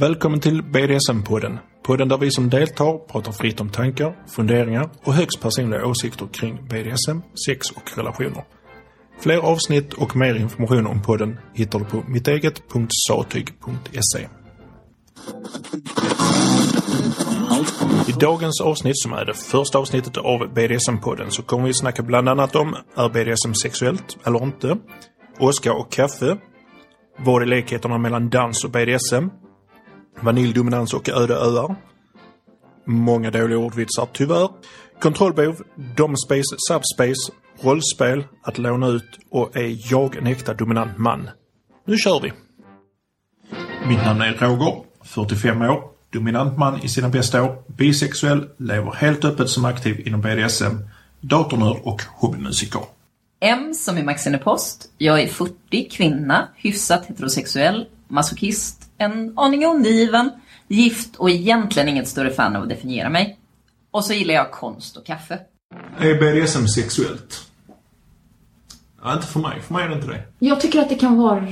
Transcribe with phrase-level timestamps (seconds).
[0.00, 1.58] Välkommen till BDSM-podden.
[1.82, 6.68] Podden där vi som deltar pratar fritt om tankar, funderingar och högst personliga åsikter kring
[6.68, 8.44] BDSM, sex och relationer.
[9.20, 14.28] Fler avsnitt och mer information om podden hittar du på mitteget.satyg.se.
[18.08, 22.28] I dagens avsnitt, som är det första avsnittet av BDSM-podden, så kommer vi snacka bland
[22.28, 24.76] annat om är BDSM sexuellt eller inte?
[25.38, 26.36] Åska och kaffe.
[27.18, 29.30] Vad är likheterna mellan dans och BDSM?
[30.22, 31.76] Vaniljdominans och öde öar.
[32.84, 34.48] Många dåliga ordvitsar, tyvärr.
[35.00, 35.62] Kontrollbehov,
[35.96, 41.30] domspace, subspace, rollspel, att låna ut och är jag en äkta dominant man?
[41.86, 42.32] Nu kör vi!
[43.88, 45.82] Mitt namn är Roger, 45 år,
[46.12, 50.76] dominant man i sina bästa år, bisexuell, lever helt öppet som aktiv inom BDSM,
[51.20, 52.82] datornörd och hobbymusiker.
[53.40, 54.90] M som i Maxine Post.
[54.98, 60.30] Jag är 40, kvinna, hyfsat heterosexuell, masochist, en aning undergiven,
[60.68, 63.38] gift och egentligen inget större fan av att definiera mig.
[63.90, 65.38] Och så gillar jag konst och kaffe.
[65.98, 67.50] Är BDSM sexuellt?
[69.02, 69.60] Ja, inte för mig.
[69.60, 70.22] För mig är det inte det.
[70.38, 71.46] Jag tycker att det kan vara...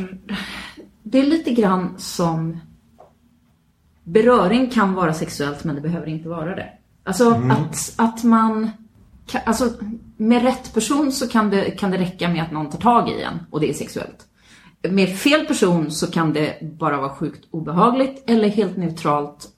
[1.03, 2.61] Det är lite grann som...
[4.05, 6.69] Beröring kan vara sexuellt men det behöver inte vara det.
[7.05, 8.71] Alltså att, att man...
[9.45, 9.73] Alltså
[10.17, 13.23] med rätt person så kan det, kan det räcka med att någon tar tag i
[13.23, 14.26] en och det är sexuellt.
[14.91, 19.49] Med fel person så kan det bara vara sjukt obehagligt eller helt neutralt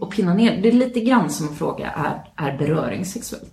[0.00, 0.62] och pinna ner.
[0.62, 3.52] Det är lite grann som att fråga, är, är beröring sexuellt?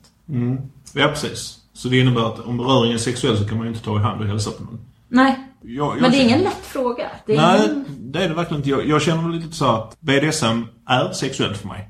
[0.93, 1.57] Ja, precis.
[1.73, 4.03] Så det innebär att om beröringen är sexuell så kan man ju inte ta i
[4.03, 4.79] hand och hälsa på någon.
[5.07, 7.07] Nej, Jag, jag men det är ingen lätt fråga.
[7.25, 8.69] Det Nej, ingen, det är det verkligen inte.
[8.69, 11.89] Jag, jag känner lite så att BDSM är sexuellt för mig.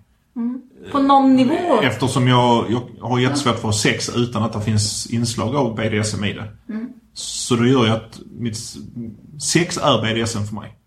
[0.91, 1.81] på någon nivå.
[1.83, 6.33] Eftersom jag, jag har jättesvårt för sex utan att det finns inslag av BDSM i
[6.33, 6.47] det.
[7.15, 8.57] Så det gör ju att mitt
[9.41, 10.77] sex är BDSM för mig.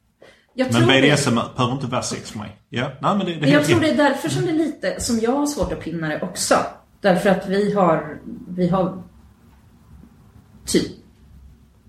[0.54, 1.10] Jag Men tror det.
[1.10, 2.56] BDSM behöver inte vara sex för mig.
[2.68, 5.18] Ja, nej men det, det jag tror det är därför som det är lite, som
[5.18, 6.54] jag har svårt att pinna det också.
[7.00, 8.18] Därför att vi har,
[8.48, 9.02] vi har
[10.66, 10.92] typ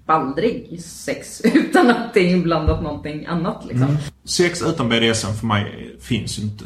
[0.05, 3.97] aldrig sex utan att det är inblandat någonting annat liksom.
[4.25, 6.65] Sex utan BDSM för mig finns ju inte.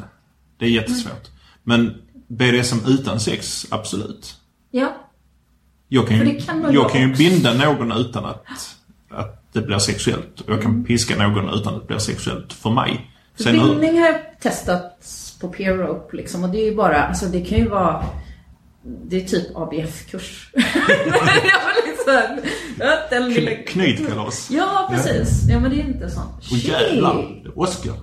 [0.58, 1.32] Det är jättesvårt.
[1.64, 1.94] Men
[2.28, 4.36] BDSM utan sex, absolut.
[4.72, 4.96] Ja,
[5.94, 8.46] Jag kan ju, kan jag kan ju binda någon utan att,
[9.12, 10.40] att det blir sexuellt.
[10.42, 10.84] Och jag kan Mm.
[10.86, 13.10] piska någon utan att det blir sexuellt för mig.
[13.38, 15.00] för Sen hur, bindning har jag testat
[15.42, 18.06] på peer rope liksom och det är ju bara, alltså det kan ju vara
[19.06, 20.50] det är typ ABF-kurs.
[23.12, 23.52] lilla...
[23.52, 24.50] kn- knytkalas.
[24.52, 25.50] Ja, precis.
[25.50, 26.36] Ja, men det är inte sånt.
[26.52, 27.94] Och jävlar, Oscar.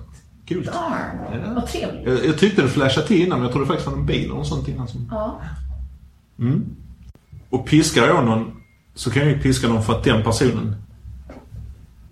[0.49, 0.65] Coolt.
[0.65, 1.53] Darn, Ja.
[1.55, 2.07] vad trevligt.
[2.07, 4.33] Jag, jag tyckte det flashade till innan, men jag trodde faktiskt var en bil eller
[4.35, 4.87] något sånt innan.
[4.87, 5.07] Som...
[5.11, 5.41] Ja.
[7.51, 8.51] Och piskar jag någon
[8.95, 10.75] så kan jag ju piska någon för att den personen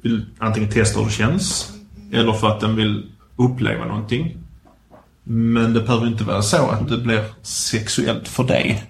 [0.02, 1.72] vill antingen testa hur det känns
[2.12, 4.38] eller för att den vill uppleva någonting.
[5.24, 8.84] Men det behöver inte vara så att det blir sexuellt för dig.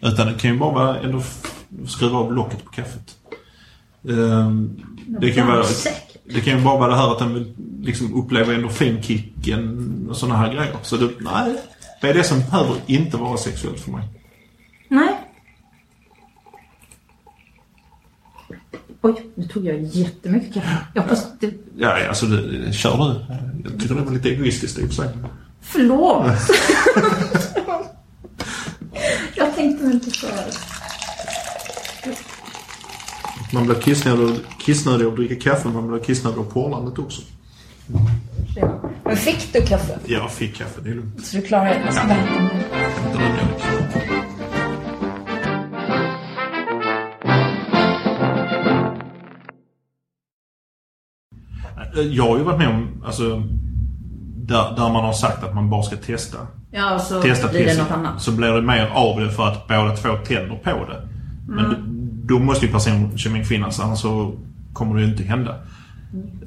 [0.00, 1.46] Utan det kan ju bara vara f-
[1.86, 3.16] skruva av locket på kaffet.
[4.08, 5.64] Ehm, det, kan ju vara,
[6.34, 10.36] det kan ju bara vara det här att den vill liksom uppleva endorfinkicken och sådana
[10.38, 10.76] här grejer.
[10.82, 11.56] Så det, nej,
[12.00, 14.08] det är det som behöver inte vara sexuellt för mig.
[14.88, 15.18] Nej.
[19.02, 20.76] Oj, nu tog jag jättemycket kaffe.
[20.94, 21.52] Jag hoppas det...
[21.76, 23.34] Ja, alltså det, kör du.
[23.64, 25.08] Jag tycker det var lite egoistiskt i och för sig.
[25.60, 26.26] Förlåt!
[29.34, 30.30] jag tänkte mig inte för.
[33.52, 37.22] Man blir kissnödig, kissnödig av att dricka kaffe, man blir kissnödig av porlandet också.
[38.56, 38.80] Ja.
[39.04, 39.98] Men fick du kaffe?
[40.06, 41.26] Jag fick kaffe, det är lugnt.
[41.26, 41.82] Så du klarar det?
[43.94, 43.99] Jag
[52.10, 53.42] Jag har ju varit med om, alltså,
[54.36, 56.38] där, där man har sagt att man bara ska testa.
[56.70, 58.22] Ja, och så Testa blir det något annat.
[58.22, 61.08] Så blir det mer av det för att båda två tänder på det.
[61.48, 61.76] Men Mm.
[62.26, 64.32] då måste ju personkemin finnas, annars så
[64.72, 65.54] kommer det ju inte hända.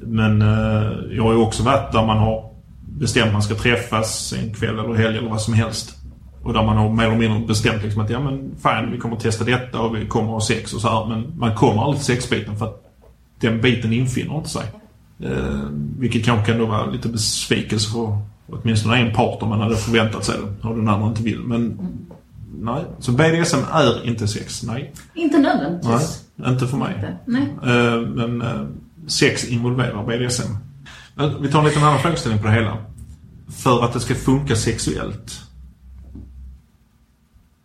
[0.02, 2.50] Men eh, jag har ju också varit där man har
[2.98, 5.96] bestämt att man ska träffas en kväll eller helg eller vad som helst.
[6.42, 9.16] Och där man har mer eller mindre bestämt liksom att ja men fan vi kommer
[9.16, 11.06] att testa detta och vi kommer att ha sex och så här.
[11.06, 12.82] Men man kommer aldrig till sexbiten för att
[13.40, 14.62] den biten infinner inte sig.
[15.20, 15.60] Eh,
[15.98, 20.24] vilket kanske kan då vara lite besvikelse för åtminstone en part om man hade förväntat
[20.24, 21.40] sig det och den andra inte vill.
[21.40, 21.78] Men
[22.58, 22.84] nej.
[22.98, 24.92] Så BDSM är inte sex, nej.
[25.14, 26.24] Inte nödvändigtvis.
[26.36, 26.94] Nej, inte för mig.
[26.94, 27.16] Inte.
[27.26, 27.42] Nej.
[27.62, 28.66] Eh, men eh,
[29.06, 30.52] sex involverar BDSM.
[31.14, 32.76] Men vi tar en liten annan frågeställning på det hela.
[33.48, 35.40] För att det ska funka sexuellt.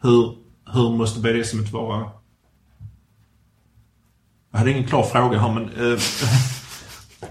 [0.01, 0.35] Hur,
[0.73, 2.09] hur måste BDSM vara?
[4.51, 5.63] Jag hade ingen klar fråga här men...
[5.63, 5.99] eh,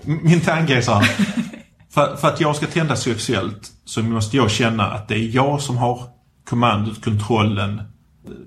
[0.04, 1.08] min tanke är så här.
[1.90, 5.60] För, för att jag ska tända sexuellt så måste jag känna att det är jag
[5.60, 6.02] som har
[6.44, 7.82] kommandot, kontrollen.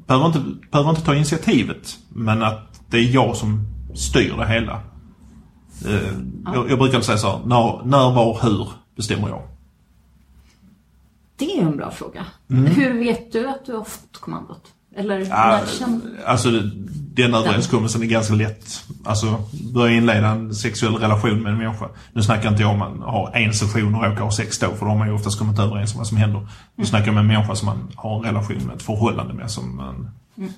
[0.08, 0.40] Behöver inte,
[0.72, 4.82] behöver inte ta initiativet, men att det är jag som styr det hela.
[5.86, 6.14] Eh,
[6.46, 9.42] jag, jag brukar säga så här, när, när, var, hur bestämmer jag?
[11.36, 12.26] Det är en bra fråga.
[12.48, 14.64] Hur vet du att du har fått kommandot?
[14.96, 15.26] Eller
[15.80, 16.02] känner...
[16.26, 16.50] alltså
[17.14, 18.84] den överenskommelsen är ganska lätt.
[19.04, 19.44] Alltså
[19.74, 21.90] börja inleda en sexuell relation med en människa.
[22.14, 24.86] Nu snackar inte jag om man har en session och råkar ha sex då, för
[24.86, 26.48] då har man ju oftast kommit överens om vad som händer.
[26.76, 29.52] Nu snackar jag med en människa som man har en relation med, ett förhållande med
[29.52, 30.52] som man mm.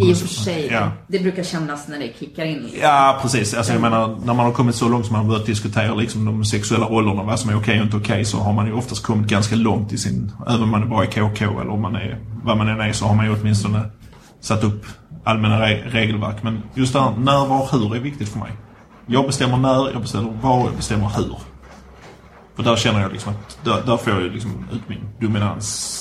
[0.00, 0.68] I och för sig.
[0.72, 0.92] Ja.
[1.06, 2.58] Det brukar kännas när det kickar in.
[2.58, 2.80] Liksom.
[2.82, 3.54] Ja, precis.
[3.54, 6.24] Alltså, jag menar, när man har kommit så långt som man har börjat diskutera liksom,
[6.24, 9.02] de sexuella rollerna, vad som är okej och inte okej, så har man ju oftast
[9.02, 10.32] kommit ganska långt i sin...
[10.48, 12.92] Även om man är bara i KK eller om man är vad man än är,
[12.92, 13.90] så har man ju åtminstone
[14.40, 14.86] satt upp
[15.24, 16.42] allmänna re regelverk.
[16.42, 18.52] Men just det här när, var, hur är viktigt för mig.
[19.06, 21.36] Jag bestämmer när, jag bestämmer var, jag bestämmer hur.
[22.56, 25.99] För där känner jag liksom att, där, där får jag ju liksom ut min dominans.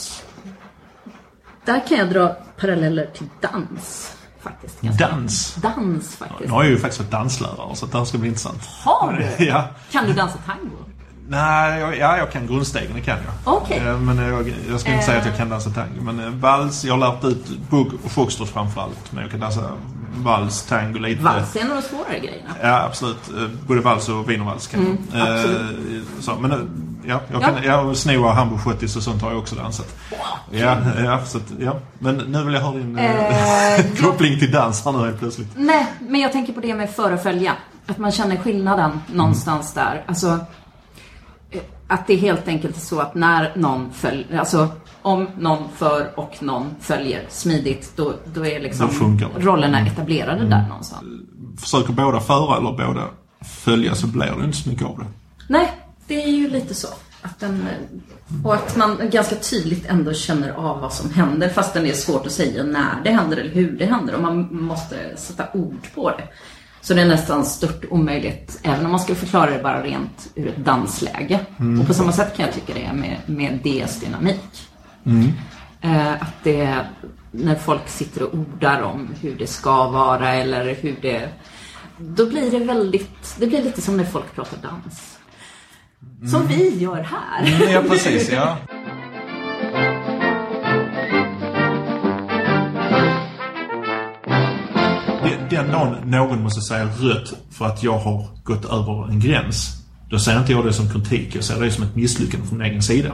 [1.70, 4.14] Där kan jag dra paralleller till dans.
[4.42, 4.82] Faktiskt.
[4.82, 5.08] ganska.
[5.10, 5.56] Dans.
[5.56, 6.42] Dans faktiskt.
[6.46, 8.66] Nu har jag ju faktiskt varit danslärare, så det här ska bli intressant.
[8.84, 9.46] Har du?
[9.46, 9.64] Ja.
[9.92, 10.76] Kan du dansa tango?
[11.28, 13.54] Nej, jag, ja, jag kan grundstegen, det kan jag.
[13.56, 13.78] Okej.
[13.88, 16.02] Eh, Men jag, jag ska inte säga att jag kan dansa tango.
[16.02, 19.12] Men eh, vals, jag har lärt ut bugg och foxtrot framförallt.
[19.12, 19.72] Men jag kan dansa
[20.18, 21.24] vals, tango lite.
[21.24, 22.50] Vals är en av de svårare grejerna.
[22.62, 23.30] Ja, absolut.
[23.38, 25.22] Eh, Både vals och wienervals kan jag.
[25.22, 25.62] Mm, absolut.
[25.62, 26.58] Eh, Så, men eh,
[27.10, 27.46] ja, jag Ja.
[27.46, 29.96] kan, ja, snoa, hamburg 70 och sånt har jag också dansat.
[30.52, 31.76] Ja, ja, så att, ja.
[32.00, 35.48] Men nu vill jag ha din eh, Eh, koppling till dans här nu helt plötsligt.
[35.56, 37.54] Nej, men jag tänker på det med föra och följa.
[37.88, 40.04] Att man känner skillnaden någonstans där.
[40.08, 40.40] Alltså,
[41.52, 44.68] eh, att det helt enkelt är så att när någon följer, alltså
[45.02, 50.66] om någon för och någon följer smidigt, då, då är liksom Då rollerna etablerade där
[50.68, 51.04] någonstans.
[51.60, 53.04] Försöker båda föra eller båda
[53.42, 55.06] följa så blir det inte så mycket av det.
[55.48, 55.72] Nej,
[56.10, 56.88] det är ju lite så.
[57.22, 57.68] Att den,
[58.44, 62.26] och att man ganska tydligt ändå känner av vad som händer fastän det är svårt
[62.26, 66.10] att säga när det händer eller hur det händer och man måste sätta ord på
[66.10, 66.24] det.
[66.82, 70.48] Så det är nästan stört omöjligt, även om man skulle förklara det bara rent ur
[70.48, 71.40] ett dansläge.
[71.82, 74.70] Och på samma sätt kan jag tycka det är med, med DS dynamik.
[75.82, 76.86] Eh, att det,
[77.32, 81.30] när folk sitter och ordar om hur det ska vara eller hur det...
[81.98, 85.19] Då blir det väldigt, det blir lite som när folk pratar dans.
[86.32, 87.72] Som vi gör här.
[87.74, 88.32] Ja, precis.
[88.32, 88.58] Ja.
[95.50, 100.20] Den dagen någon måste säga rött för att jag har gått över en gräns, då
[100.20, 101.36] ser inte jag det som kritik.
[101.36, 103.12] Jag ser det som ett misslyckande från min egen sida.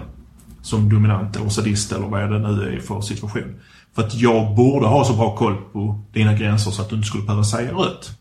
[0.61, 3.59] Som dominant eller sadist eller vad det nu är för situation.
[3.95, 7.07] För att jag borde ha så bra koll på dina gränser så att du inte
[7.07, 8.11] skulle behöva säga rött.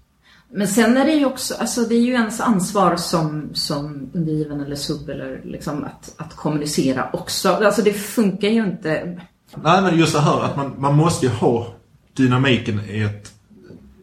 [0.56, 4.60] Men sen är det ju också, alltså det är ju ens ansvar som, som undergiven
[4.60, 7.52] eller sub eller liksom att, att kommunicera också.
[7.54, 9.20] Alltså det funkar ju inte.
[9.54, 11.66] Nej, men just det här att man, man måste ju ha
[12.12, 13.32] dynamiken i, ett,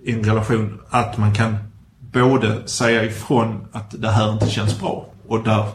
[0.03, 0.81] i en relation.
[0.89, 1.57] Att man kan
[1.99, 5.65] både säga ifrån att det här inte känns bra och där,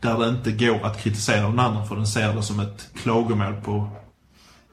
[0.00, 3.54] där det inte går att kritisera den andra för den ser det som ett klagomål
[3.64, 3.90] på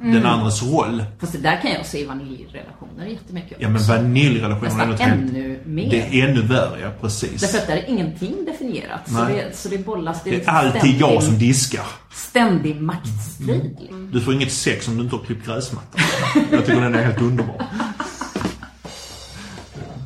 [0.02, 1.04] den andras roll.
[1.20, 3.92] Fast det där kan jag se i vaniljrelationer jättemycket Ja, men också.
[3.92, 5.90] vaniljrelationen är något ännu mer.
[5.90, 7.42] Det är ännu värre, ja precis.
[7.42, 9.02] Därför att där är ingenting definierat.
[9.10, 10.24] Så det, så det bollas.
[10.24, 11.86] Det är liksom alltid ständig- jag som diskar.
[12.12, 13.78] Ständig maktstrid.
[13.80, 14.10] liksom.
[14.14, 16.02] Du får inget sex om du inte har klippt gräsmattan.
[16.52, 17.66] Jag tycker den är helt underbar.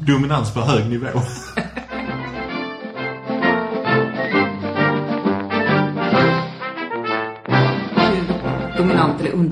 [0.08, 1.08] Dominans på hög nivå.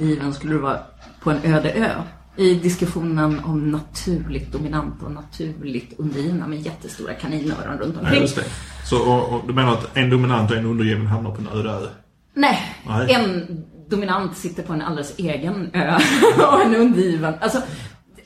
[0.02, 0.80] Undergiven skulle du vara
[1.24, 1.90] på en öde ö?
[2.38, 8.22] I diskussionen om naturligt dominanta och naturligt undergivna med jättestora kaninöron runt Ja, omkring.
[8.22, 8.44] det.
[8.86, 11.70] Så och, och, du menar att en dominant och en undergiven hamnar på en öde
[11.70, 11.88] ö?
[12.34, 13.14] Nej, Nej.
[13.14, 15.98] en dominant sitter på en alldeles egen ö
[16.54, 17.34] och en undergiven.
[17.42, 17.62] Alltså,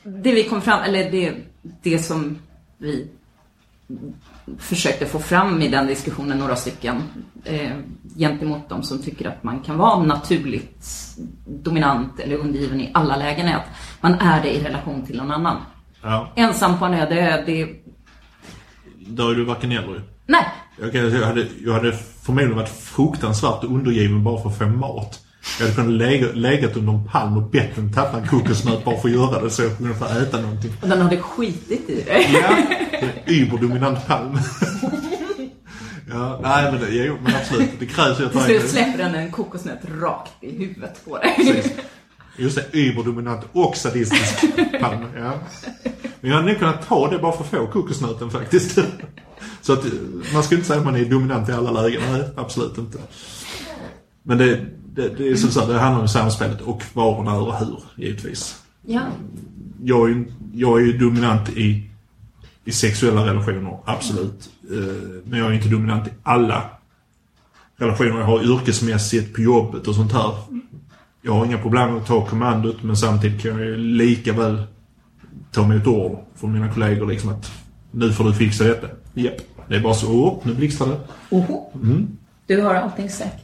[0.02, 1.34] det vi kom fram, eller det,
[1.82, 2.38] det som
[2.78, 3.08] vi
[4.58, 7.02] försökte få fram i den diskussionen, några stycken,
[7.44, 7.70] eh,
[8.16, 10.86] gentemot de som tycker att man kan vara naturligt
[11.46, 13.68] dominant eller undergiven i alla lägen, är att
[14.00, 15.56] man är det i relation till någon annan.
[16.02, 16.32] Ja.
[16.36, 17.68] Ensam på en öde ö, det...
[19.06, 20.02] Där är du varken eller.
[20.26, 20.44] Nej!
[20.80, 25.25] Jag, jag, hade, jag hade förmodligen varit fruktansvärt undergiven bara för att få mat.
[25.58, 28.96] Jag hade kunnat lägga, legat under en palm och bett den tappa en kokosnöt bara
[29.00, 30.72] för att göra det så jag kunde få äta någonting.
[30.82, 32.22] Och den hade skitit i det.
[32.32, 32.56] Ja,
[33.00, 34.38] en überdominant palm.
[36.10, 37.70] ja, nej men, det, jo, men absolut.
[37.78, 41.34] Det krävs ju att Till slut släpper den en kokosnöt rakt i huvudet på dig.
[41.36, 41.72] Precis.
[42.38, 44.40] Just det, überdominant och sadistisk
[44.80, 45.04] palm.
[45.16, 45.32] Ja.
[46.20, 48.78] Men jag hade nog kunnat ta det bara för att få kokosnöten faktiskt.
[49.60, 49.84] Så att,
[50.32, 52.02] man ska inte säga att man är dominant i alla lägen.
[52.12, 52.98] Nej, absolut inte.
[54.22, 54.60] Men det,
[54.96, 57.78] det, det är som sagt, det handlar om samspelet och var och när och hur,
[57.96, 58.62] givetvis.
[58.86, 59.00] Ja.
[59.84, 61.90] Jag är, ju- jag är dominant i,
[62.64, 64.50] i sexuella relationer, absolut.
[64.70, 64.76] Eh,
[65.24, 66.62] Men jag är inte dominant i alla
[67.76, 70.32] relationer jag har yrkesmässigt, på jobbet och sånt här.
[71.22, 74.62] Jag har inga problem med att ta kommandot men samtidigt kan jag ju lika väl
[75.52, 77.52] ta emot order från mina kollegor liksom att
[77.90, 78.86] nu får du fixa detta.
[79.14, 79.34] Japp.
[79.68, 80.98] Det är bara så, åh, nu blixtrar det.
[81.30, 81.72] Oho.
[82.46, 83.42] Du har allting säkert.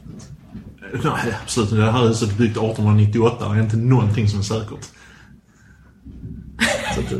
[0.91, 1.83] Nej, absolut inte.
[1.83, 4.85] Det här huset är byggt 1898 och det är inte någonting som är säkert.
[6.97, 7.19] Att, eh,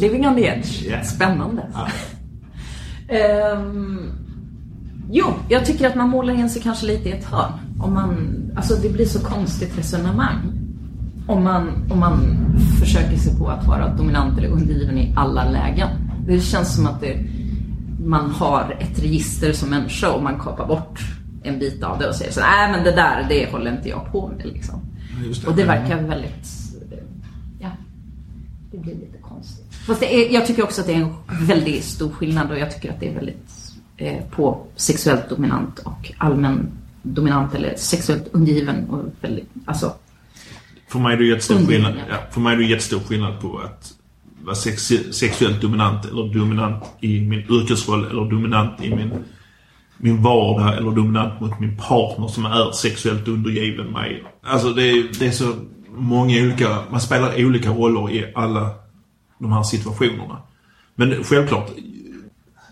[0.00, 0.82] Living on the edge.
[0.82, 1.04] Ja.
[1.04, 1.62] Spännande.
[1.74, 1.88] Ja.
[3.14, 4.12] Ehm,
[5.10, 7.52] jo, jag tycker att man målar in sig kanske lite i ett hörn.
[7.80, 10.52] Om man, alltså det blir så konstigt resonemang.
[11.26, 12.18] Om man, om man
[12.80, 15.88] försöker sig på att vara dominant eller undergiven i alla lägen.
[16.26, 17.24] Det känns som att det,
[18.04, 21.00] man har ett register som människa och man kapar bort
[21.46, 24.12] en bit av det och säger så nej men det där, det håller inte jag
[24.12, 24.80] på med liksom.
[25.22, 25.46] Det.
[25.46, 26.48] Och det verkar väldigt,
[27.60, 27.70] ja,
[28.70, 29.74] det blir lite konstigt.
[29.86, 31.14] Fast är, jag tycker också att det är en
[31.46, 36.12] väldigt stor skillnad och jag tycker att det är väldigt eh, på sexuellt dominant och
[36.18, 36.68] allmän
[37.02, 39.94] dominant eller sexuellt undergiven och väldigt, alltså
[40.88, 42.16] För mig är det jättestor skillnad, ja.
[42.30, 43.94] för mig är det jättestor skillnad på att
[44.42, 49.12] vara sex, sexuellt dominant eller dominant i min yrkesroll eller dominant i min,
[49.98, 54.24] min vardag eller dominant mot min partner som är sexuellt undergiven mig.
[54.42, 55.54] Alltså det är, det är så
[55.88, 58.70] många olika, man spelar olika roller i alla
[59.38, 60.42] de här situationerna.
[60.94, 61.70] Men självklart,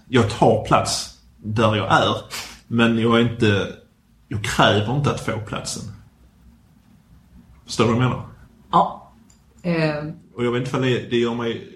[0.09, 2.14] jag tar plats där jag är.
[2.66, 3.69] Men jag är inte,
[4.28, 5.83] jag kräver inte att få platsen.
[7.66, 8.25] Förstår du vad jag menar?
[8.73, 9.12] ja.
[9.62, 10.04] Eh,
[10.37, 11.71] Och jag vet inte om det, det gör mig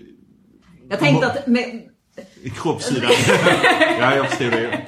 [0.91, 1.83] jag tänkte att med,
[2.55, 3.11] kroppssidan.
[4.01, 4.85] ja, jag förstår det.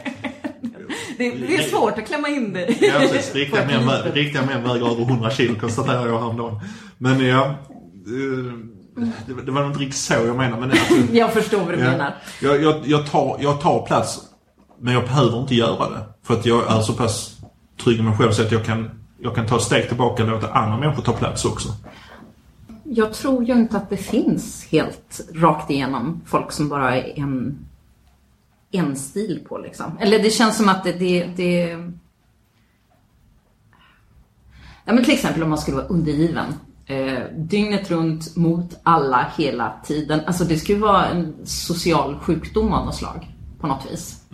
[1.20, 2.76] Det, det är svårt att klämma in det.
[2.80, 3.34] Ja, precis.
[3.34, 6.60] Riktiga män, riktiga väger över 100 kilo konstaterar jag häromdagen.
[6.98, 8.54] Men ja, eh,
[9.26, 10.60] det, det var nog inte riktigt så jag menar.
[10.60, 12.14] Men alltså, Jag förstår vad du ja, menar.
[12.42, 14.20] jag, jag, jag, tar, jag tar plats,
[14.80, 16.00] men jag behöver inte göra det.
[16.22, 17.36] För att jag är så pass
[17.84, 20.28] trygg i mig själv så att jag kan, jag kan ta ett steg tillbaka och
[20.28, 21.68] låta andra människor ta plats också.
[22.84, 27.58] Jag tror ju inte att det finns helt rakt igenom folk som bara är en,
[28.72, 29.98] en stil på liksom.
[30.00, 31.70] Eller det känns som att det, det, det...
[34.84, 36.44] Ja men till exempel om man skulle vara undergiven.
[36.86, 40.20] Eh, dygnet runt mot alla hela tiden.
[40.26, 43.28] Alltså det skulle vara en social sjukdom av något slag.
[43.60, 44.24] På något vis.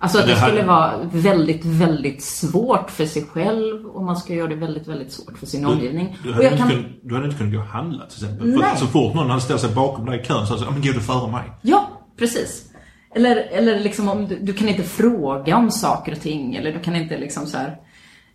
[0.00, 4.16] Alltså att Det det här- skulle vara väldigt, väldigt svårt för sig själv och man
[4.16, 6.18] ska göra det väldigt, väldigt svårt för sin omgivning.
[6.22, 6.68] Du hade, kan...
[6.70, 8.52] kunnat, du hade inte kunnat gå och handla till exempel.
[8.52, 8.72] För Nej.
[8.72, 10.82] att så fort någon hade ställt sig bakom dig i kön så hade jag men
[10.82, 11.50] gå du före mig.
[11.62, 12.67] Ja, precis.
[13.14, 16.54] Eller, eller liksom om du, du kan inte fråga om saker och ting.
[16.56, 17.76] Eller du kan inte liksom så här...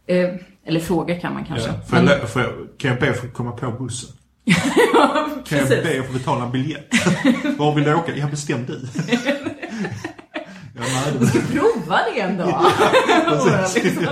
[0.08, 0.30] Eh,
[0.66, 1.68] eller fråga kan man kanske.
[1.70, 1.76] Ja.
[1.92, 4.10] Jag, Men- får jag, kan jag be att få komma på bussen?
[5.46, 6.88] Kan jag be att få betala en biljett?
[7.58, 8.16] Var vill du åka?
[8.16, 8.80] Ja, bestäm du.
[10.76, 12.66] ja, nej, det, Prova det en dag.
[13.28, 13.84] precis.
[13.84, 14.06] liksom.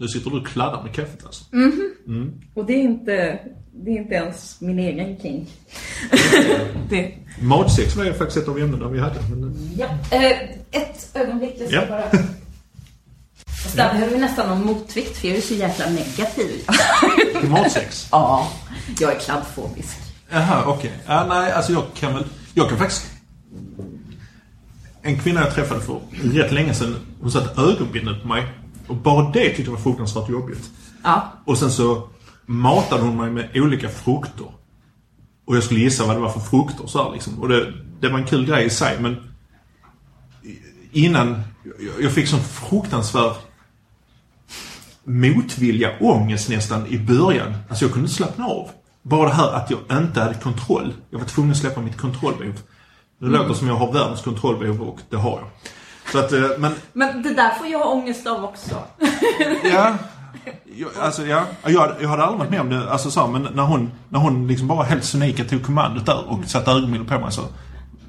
[0.00, 1.44] Nu sitter du och kladdar med kaffet alltså.
[2.54, 3.38] Och det är inte,
[3.72, 5.46] det är inte ens min egen king.
[6.90, 9.20] det, Matsex var ju faktiskt ett av ämnena vi hade.
[9.30, 9.86] Men, ja.
[10.10, 10.40] eh,
[10.70, 11.86] ett ögonblick, jag ska Ja.
[11.88, 12.02] bara...
[13.62, 16.66] Fast Där behöver vi nästan någon motvikt för jag är så jäkla negativ.
[17.50, 18.08] matsex?
[18.12, 18.52] ja,
[19.00, 19.96] jag är kladdfobisk.
[20.30, 20.92] Jaha, okej.
[21.06, 22.24] Ja, nej, alltså jag kan väl...
[22.54, 23.10] Jag kan faktiskt...
[25.02, 28.46] En kvinna jag träffade för rätt länge sedan, hon satte ögonbindel på mig.
[28.90, 30.70] Och bara det tyckte jag var fruktansvärt jobbigt.
[31.02, 32.08] Ja, Och sen så
[32.46, 34.46] matade hon mig med olika frukter.
[35.46, 37.40] Och jag skulle gissa vad det var för frukter så här, liksom.
[37.40, 39.16] Och det, det var en kul grej i sig men
[40.92, 41.42] innan
[42.00, 43.34] jag, fick sån fruktansvärd
[45.04, 47.54] motvilja, ångest nästan i början.
[47.68, 48.70] Alltså jag kunde inte slappna av.
[49.02, 50.92] Bara det här att jag inte hade kontroll.
[51.10, 52.60] Jag var tvungen att släppa mitt kontrollbehov.
[53.18, 55.48] Det låter som jag har världens kontrollbehov och det har jag.
[56.12, 58.74] Så att, eh, men men det där får jag ångest av också.
[59.64, 59.94] Ja.
[60.76, 61.44] Jag, alltså, ja.
[61.66, 64.48] Jag, jag hade aldrig varit med om det, alltså så, men när hon, när hon
[64.48, 67.42] liksom bara helt sonika tog kommandot där och satte ögonbindel på mig så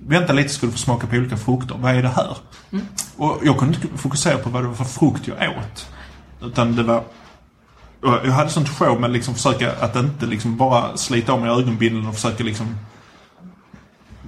[0.08, 1.76] Vänta lite du få smaka på olika frukter.
[1.80, 2.38] Vad är det här?
[3.18, 5.88] Och jag kunde inte fokusera på vad det var för frukt jag åt.
[6.42, 7.04] Utan det var...
[8.02, 11.50] Jag hade sånt show med att liksom försöka att inte liksom bara slita av mig
[11.50, 12.78] ögonbindeln och försöka liksom...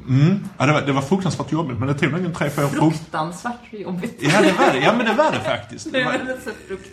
[0.07, 0.39] Mm.
[0.57, 2.67] Ja, det, var, det var fruktansvärt jobbigt men det tog nog en tre, fyra.
[2.67, 4.17] Fruktansvärt jobbigt.
[4.19, 4.79] Ja, det var det.
[4.79, 5.91] Ja, men det var det faktiskt.
[5.91, 6.89] Det var, så frukt.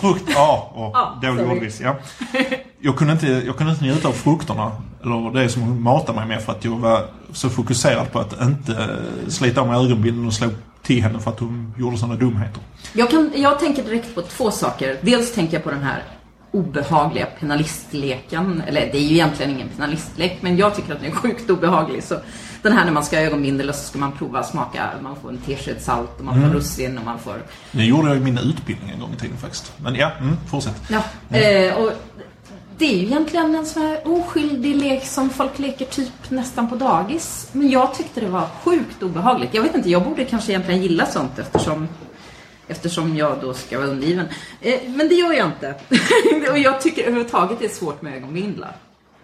[0.00, 0.70] Frukt, ja.
[0.74, 1.96] Och Ja, dålig ordvits, ja.
[2.80, 6.28] Jag kunde, inte, jag kunde inte njuta av frukterna, eller det som hon matade mig
[6.28, 10.34] med för att jag var så fokuserad på att inte slita av mig ögonbindel och
[10.34, 10.48] slå
[10.82, 12.62] till henne för att hon gjorde sådana dumheter.
[12.92, 14.98] Jag, kan, jag tänker direkt på två saker.
[15.02, 16.02] Dels tänker jag på den här
[16.52, 18.62] obehagliga penalistleken.
[18.66, 22.04] Eller det är ju egentligen ingen penalistlek, men jag tycker att den är sjukt obehaglig.
[22.04, 22.16] Så
[22.62, 24.88] den här när man ska ha ögonbindel och så ska man prova smaka.
[25.02, 26.48] Man får en tesked salt och man Mm.
[26.50, 27.34] får russin och man får...
[27.72, 29.72] Det gjorde jag i min utbildning en gång i tiden faktiskt.
[29.76, 30.82] Men ja, mm, fortsätt.
[30.90, 31.92] Ja, eh, och
[32.78, 36.76] det är ju egentligen en sån här oskyldig lek som folk leker typ nästan på
[36.76, 37.48] dagis.
[37.52, 39.54] Men jag tyckte det var sjukt obehagligt.
[39.54, 41.88] Jag vet inte, jag borde kanske egentligen gilla sånt eftersom
[42.70, 44.26] Eftersom jag då ska vara undergiven.
[44.60, 45.74] Eh, men det gör jag inte.
[46.50, 48.76] och jag tycker överhuvudtaget det är svårt med ögonbindlar.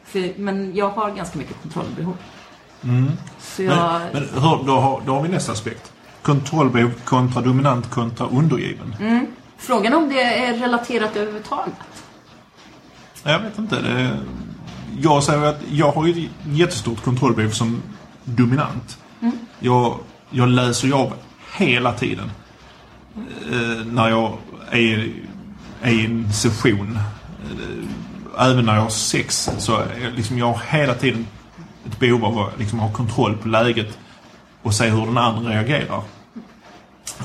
[0.04, 2.16] För, men jag har ganska mycket kontrollbehov.
[3.40, 4.00] Så jag...
[4.12, 5.92] Men, men hör, då, har, då har vi nästa aspekt.
[6.22, 8.96] Kontrollbehov kontra dominant kontra undergiven.
[9.00, 9.26] Mm.
[9.58, 11.74] Frågan om det är relaterat överhuvudtaget.
[13.22, 13.80] Jag vet inte.
[13.80, 14.18] Det,
[15.00, 17.82] jag säger att jag har ett jättestort kontrollbehov som
[18.24, 18.98] dominant.
[19.58, 19.98] Jag,
[20.30, 21.12] jag läser ju av
[21.56, 22.30] hela tiden.
[23.52, 24.38] Eh, när jag
[24.70, 25.12] är,
[25.82, 26.98] är i en session.
[27.50, 29.50] Eh, även när jag har sex.
[29.58, 31.26] Så är liksom, jag har hela tiden
[31.86, 33.98] ett behov av att liksom, ha kontroll på läget
[34.62, 36.02] och se hur den andra reagerar.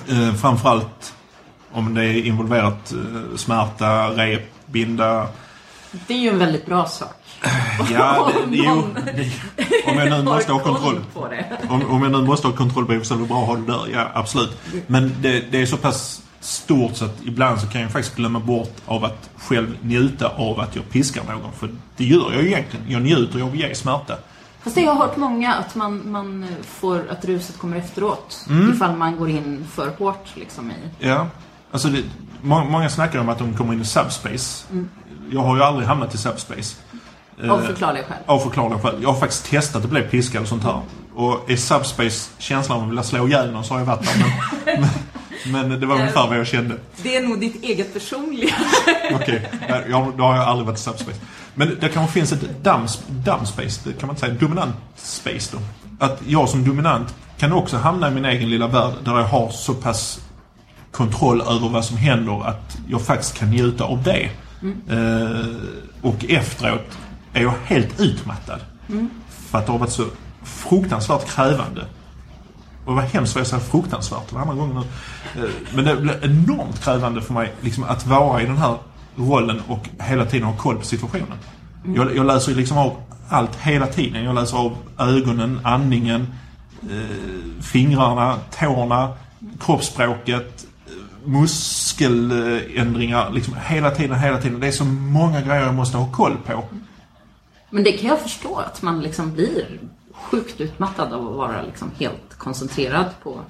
[0.10, 1.14] Eh, framförallt
[1.72, 5.28] om det är involverat eh, smärta, rep, binda,
[6.08, 7.21] Det är ju en väldigt bra sak.
[7.92, 8.84] Ja, det, jo,
[9.86, 11.00] om jag nu måste ha Har kontroll.
[11.14, 11.30] på.
[11.70, 13.88] Om, om jag nu måste ha kontrollbehov så är det bra att ha det där.
[13.94, 14.58] Ja, absolut.
[14.88, 18.40] Men det, det är så pass stort så att ibland så kan jag faktiskt glömma
[18.40, 21.52] bort av att själv njuta av att jag piskar någon.
[21.60, 22.86] För det gör jag egentligen.
[22.90, 24.18] Jag njuter av att ge smärta.
[24.64, 28.46] Fast det har jag hört många att man, man får att ruset kommer efteråt.
[28.50, 28.74] Mm.
[28.74, 30.74] Ifall man går in för hårt liksom i.
[31.08, 31.28] Ja.
[31.72, 32.04] Alltså det,
[32.42, 34.66] må, många snackar om att de kommer in i subspace.
[35.32, 36.76] Jag har ju aldrig hamnat i subspace.
[37.50, 38.18] Av Eh, förklarliga skäl.
[38.26, 38.96] Av förklarliga skäl.
[39.02, 40.82] Jag har faktiskt testat att bli piskad och sånt här.
[41.16, 44.26] Och i subspace känslan av att vilja slå ihjäl någon så har jag varit där.
[44.66, 44.82] Men,
[45.52, 46.76] men, men det var ungefär vad jag kände.
[47.04, 48.54] Det är nog ditt eget personliga.
[49.14, 49.92] Okej, okay.
[50.18, 51.18] då har jag aldrig varit i subspace.
[51.54, 55.58] Men det kanske finns ett dump, dump space, det kan man inte säga, dominant space
[55.58, 55.62] då.
[56.06, 59.50] Att jag som dominant kan också hamna i min egen lilla värld där jag har
[59.50, 60.20] så pass
[60.92, 64.30] kontroll över vad som händer att jag faktiskt kan njuta av det.
[64.90, 65.46] Eh,
[66.02, 66.98] och efteråt
[67.34, 68.60] är jag helt utmattad.
[69.30, 70.06] För att det har varit så
[70.44, 71.86] fruktansvärt krävande.
[72.86, 74.84] Och vad hemskt vad jag säger fruktansvärt den andra gången
[75.36, 75.44] nu.
[75.44, 78.78] Eh, Men det blir enormt krävande för mig liksom, att vara i den här
[79.16, 81.38] rollen och hela tiden ha koll på situationen.
[81.96, 82.96] Jag, jag läser liksom av
[83.30, 84.24] allt hela tiden.
[84.24, 86.28] Jag läser av ögonen, andningen,
[86.90, 89.14] eh, fingrarna, tårna,
[89.60, 93.32] kroppsspråket, eh, muskeländringar.
[93.32, 94.60] Liksom hela tiden, hela tiden.
[94.60, 96.64] Det är så många grejer jag måste ha koll på.
[97.74, 99.80] Men det kan jag förstå att man liksom blir
[100.14, 103.42] sjukt utmattad av att vara liksom helt koncentrerad på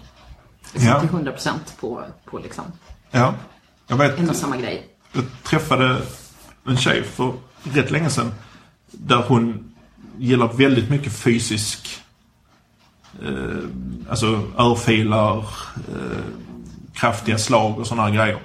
[0.73, 0.99] liksom Ja.
[0.99, 2.63] till 100% på, på liksom
[3.11, 3.33] Ja,
[3.87, 4.19] jag vet.
[4.19, 4.87] en och samma grej.
[5.13, 6.01] Jag träffade
[6.67, 8.31] en tjej för rätt länge sedan.
[8.91, 9.73] Där hon
[10.17, 11.97] gillar väldigt mycket fysisk...
[13.23, 13.57] Eh,
[14.09, 16.17] alltså örfilar, eh,
[16.93, 18.39] kraftiga slag och sådana grejer.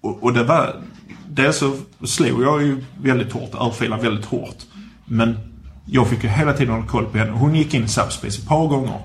[0.00, 0.82] Och, och det var...
[1.28, 4.56] Dels så slog jag ju väldigt hårt, örfilar väldigt hårt.
[5.04, 5.38] Men
[5.86, 7.30] jag fick ju hela tiden hålla koll på henne.
[7.30, 9.00] Hon gick in i subspace ett par gånger.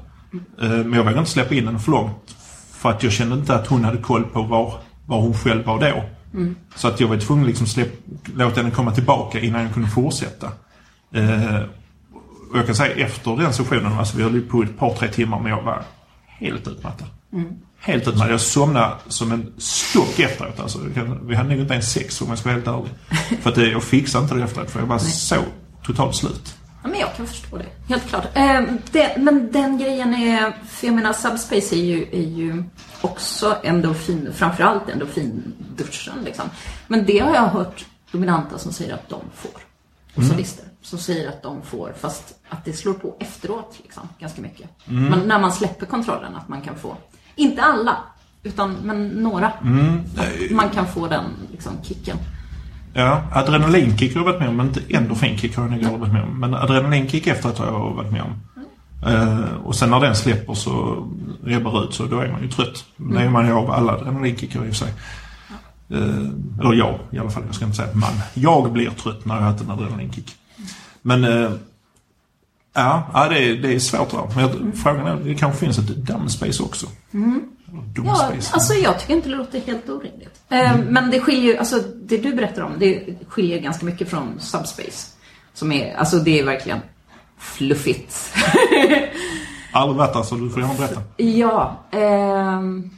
[0.62, 2.36] Eh, men jag vågade inte släppa in henne för långt.
[2.72, 4.74] För att jag kände inte att hon hade koll på var,
[5.06, 6.04] var hon själv var då.
[6.76, 7.92] Så att jag var tvungen att liksom släpp,
[8.36, 10.48] låta henne komma tillbaka innan jag kunde fortsätta.
[11.14, 11.62] Eh,
[12.52, 15.40] och jag kan säga efter den sessionen, alltså vi höll på ett par, tre timmar,
[15.40, 15.82] men jag var
[16.28, 17.08] helt utmattad.
[17.80, 18.34] Helt utmattad.
[18.34, 20.60] Jag somnade som en stock efteråt.
[20.60, 20.80] Alltså,
[21.28, 23.42] vi hade nog inte ens sex om jag ska vara helt ärlig.
[23.42, 25.36] för att jag fixade inte det efteråt, för jag var så
[25.88, 26.56] totalt slut.
[26.84, 27.66] Ja, men jag kan förstå det.
[27.90, 28.26] Helt klart.
[28.34, 32.64] Eh, det, men den grejen är, för jag menar subspace är ju, är ju
[33.02, 36.46] också endorfin, framförallt endorfinduschen liksom.
[36.88, 39.62] Men det har jag hört dominanta som säger att de får.
[40.16, 44.42] Och solister som säger att de får, fast att det slår på efteråt liksom, ganska
[44.42, 44.70] mycket.
[44.86, 46.98] Men när man släpper kontrollen, att man kan få,
[47.36, 47.98] inte alla,
[48.44, 49.48] utan men några.
[49.48, 52.18] Att man kan få den liksom, kicken.
[52.94, 56.14] Ja, adrenalinkick har jag varit med om, men inte endorfinkick har jag nog aldrig varit
[56.14, 56.40] med om.
[56.40, 58.34] Men adrenalinkick efteråt har jag varit med om.
[59.12, 61.06] Eh, och sen när den släpper så
[61.44, 62.86] rebbar ut så då är man ju trött.
[62.98, 64.94] Det är man ju av alla adrenalinkickar i och för sig.
[65.90, 68.14] Eh, eller jag i alla fall, jag ska inte säga man.
[68.34, 70.36] Jag blir trött när jag har haft en adrenalinkick.
[71.02, 71.52] Men eh,
[72.78, 74.30] Ja, det, är, det är svårt där.
[74.36, 76.88] Men jag, frågan är, det kanske finns ett dumbspace också.
[78.06, 80.42] Ja, alltså jag tycker inte det låter helt orimligt.
[80.50, 85.12] Eh, Men det skiljer alltså det du berättar om, det skiljer ganska mycket från Subspace.
[85.54, 86.80] Som är, alltså det är verkligen
[87.38, 88.34] fluffigt.
[89.74, 91.02] Varit där så du får gärna berätta.
[91.18, 92.90] ja, ehm,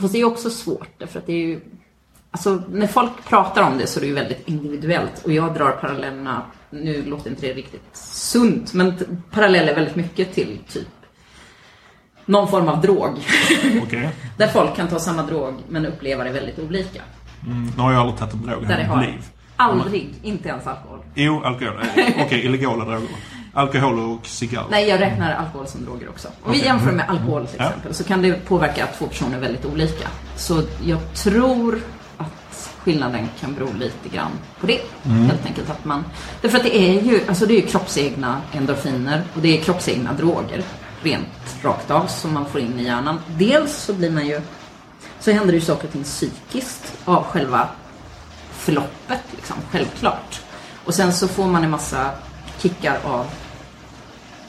[0.00, 1.60] fast det är också svårt därför att det är ju,
[2.30, 5.70] alltså när folk pratar om det så är det ju väldigt individuellt och jag drar
[5.70, 10.88] parallellerna, nu låter inte det riktigt sunt, men paralleller väldigt mycket till typ
[12.26, 13.18] någon form av drog.
[13.82, 14.08] Okej.
[14.36, 17.02] Där folk kan ta samma drog men uppleva det väldigt olika.
[17.46, 19.22] Mm, nu har jag aldrig tagit en drog i mitt liv.
[19.56, 20.98] aldrig, inte ens alkohol.
[21.14, 21.74] Jo, alkohol.
[21.96, 23.08] Eh, Okej, illegala droger.
[23.56, 24.64] Alkohol och cigarr.
[24.70, 26.28] Nej, jag räknar alkohol som droger också.
[26.28, 26.66] Om vi Okej.
[26.66, 27.64] jämför med alkohol till Ja.
[27.66, 30.08] exempel så kan det påverka två personer väldigt olika.
[30.36, 31.80] Så jag tror
[32.16, 34.80] att skillnaden kan bero lite grann på det.
[35.02, 36.04] Helt enkelt att man...
[36.40, 40.12] Därför att det är ju, alltså det är ju kroppsegna endorfiner och det är kroppsegna
[40.12, 40.62] droger.
[41.04, 43.20] Rent rakt av som man får in i hjärnan.
[43.38, 44.40] Dels så blir man ju...
[45.20, 47.68] Så händer det ju saker och ting psykiskt av själva
[48.52, 50.40] förloppet, liksom, självklart.
[50.84, 52.10] Och sen så får man en massa
[52.58, 53.26] kickar av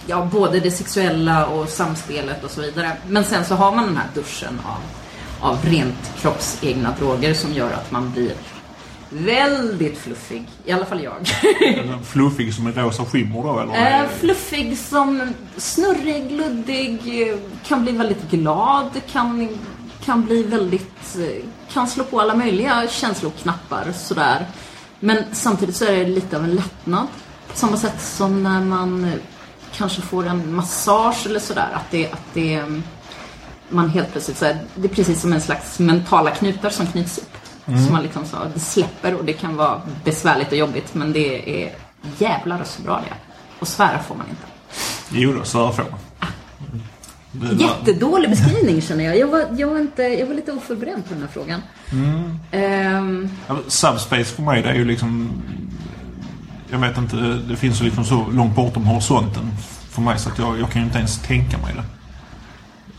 [0.05, 2.97] ja, både det sexuella och samspelet och så vidare.
[3.07, 4.81] Men sen så har man den här duschen av,
[5.49, 8.33] av rent kroppsegna droger som gör att man blir
[9.09, 10.47] väldigt fluffig.
[10.65, 11.13] I alla fall jag.
[12.05, 14.01] Fluffig som en rosa skimmer då eller?
[14.01, 16.99] Eh, fluffig som snurrig, luddig,
[17.67, 19.49] kan bli väldigt glad, kan,
[20.05, 21.15] kan bli väldigt...
[21.17, 24.45] eh, kan slå på alla möjliga känsloknappar sådär.
[24.99, 27.07] Men samtidigt så är det lite av en lättnad.
[27.51, 29.13] På samma sätt som när man eh,
[29.73, 31.69] kanske får en massage eller sådär.
[31.73, 32.83] Att det, att det mm,
[33.69, 37.17] man helt plötsligt så här, det är precis som en slags mentala knutar som knyts
[37.17, 37.37] upp.
[37.65, 41.63] Som man liksom så, det släpper och det kan vara besvärligt och jobbigt men det
[41.65, 41.71] är
[42.17, 43.13] jävlar så bra det.
[43.59, 44.41] Och svära får man inte.
[45.11, 45.99] Jo då, svära får man.
[47.31, 49.17] Var- Jättedålig beskrivning känner jag.
[49.17, 51.61] Jag var, jag var, inte, jag var lite oförberedd på den här frågan.
[53.47, 55.31] Ja, men Subspace för mig det är ju liksom...
[56.71, 57.15] Jag vet inte,
[57.49, 59.51] det finns ju liksom så långt bortom horisonten
[59.89, 61.83] för mig så att jag, jag kan ju inte ens tänka mig det.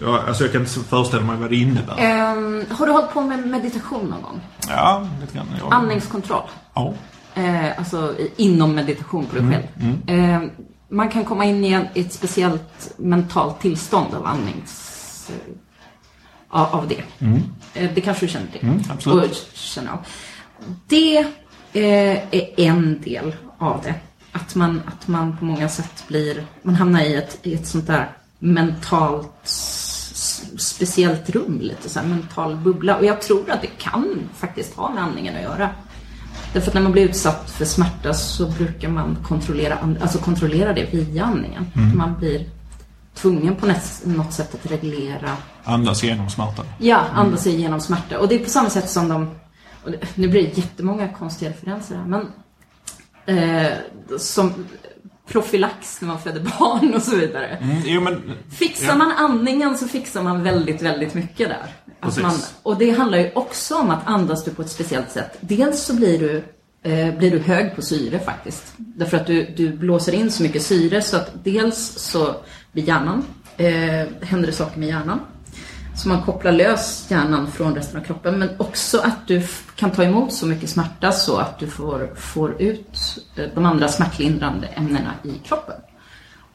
[0.00, 1.94] Jag, alltså jag kan inte föreställa mig vad det innebär.
[1.98, 4.40] ehm, har du hållit på med meditation någon gång?
[4.68, 5.46] Ja, lite grann.
[5.58, 6.48] Jag, Andningskontroll.
[6.74, 6.94] Ja.
[7.34, 10.10] Eh, alltså inom meditation på dig själv.
[10.10, 10.42] Eh,
[10.88, 15.30] man kan komma in i en, i ett speciellt mentalt tillstånd av andnings...
[15.30, 15.52] Eh,
[16.48, 17.02] av, det.
[17.74, 18.82] Eh, det kanske du känner till?
[18.90, 19.30] absolut.
[19.30, 19.98] Och känner av.
[20.86, 21.18] Det
[21.72, 23.94] eh, är en del av det.
[24.32, 26.46] Att man, att man på många sätt blir...
[26.62, 29.48] Man hamnar i ett, i ett sånt där mentalt
[30.76, 32.96] speciellt rum, lite så här mental bubbla.
[32.96, 35.70] Och jag tror att det kan faktiskt ha med andningen att göra.
[36.52, 40.94] Därför att när man blir utsatt för smärta så brukar man kontrollera, alltså kontrollera det
[40.94, 41.66] via andningen.
[41.94, 42.44] Man blir
[43.14, 43.66] tvungen på
[44.04, 46.66] något sätt att reglera, Andas igenom smärtan.
[46.78, 48.18] ja, andas sig genom smärta.
[48.18, 49.30] Och det är på samma sätt som de,
[50.14, 52.28] nu blir det jättemånga konstiga referenser här, men
[53.38, 53.72] eh,
[54.18, 54.52] som
[55.26, 57.46] profylax när man föder barn och så vidare.
[57.46, 58.22] Mm, jo men...
[58.50, 58.96] Fixar ja.
[58.96, 61.66] man andningen så fixar man väldigt, väldigt mycket där.
[62.22, 65.38] Man, och det handlar ju också om att andas du på ett speciellt sätt.
[65.40, 66.42] Dels så blir du,
[66.90, 68.74] eh, blir du hög på syre faktiskt.
[68.76, 72.36] Därför att du, du blåser in så mycket syre så att dels så
[72.72, 73.24] blir hjärnan,
[73.56, 75.20] eh, händer det saker med hjärnan.
[75.96, 78.38] Så man kopplar lös hjärnan från resten av kroppen.
[78.38, 79.42] Men också att du
[79.76, 83.88] kan ta emot så mycket smärta så att du får, får ut eh, de andra
[83.88, 85.74] smärtlindrande ämnena i kroppen.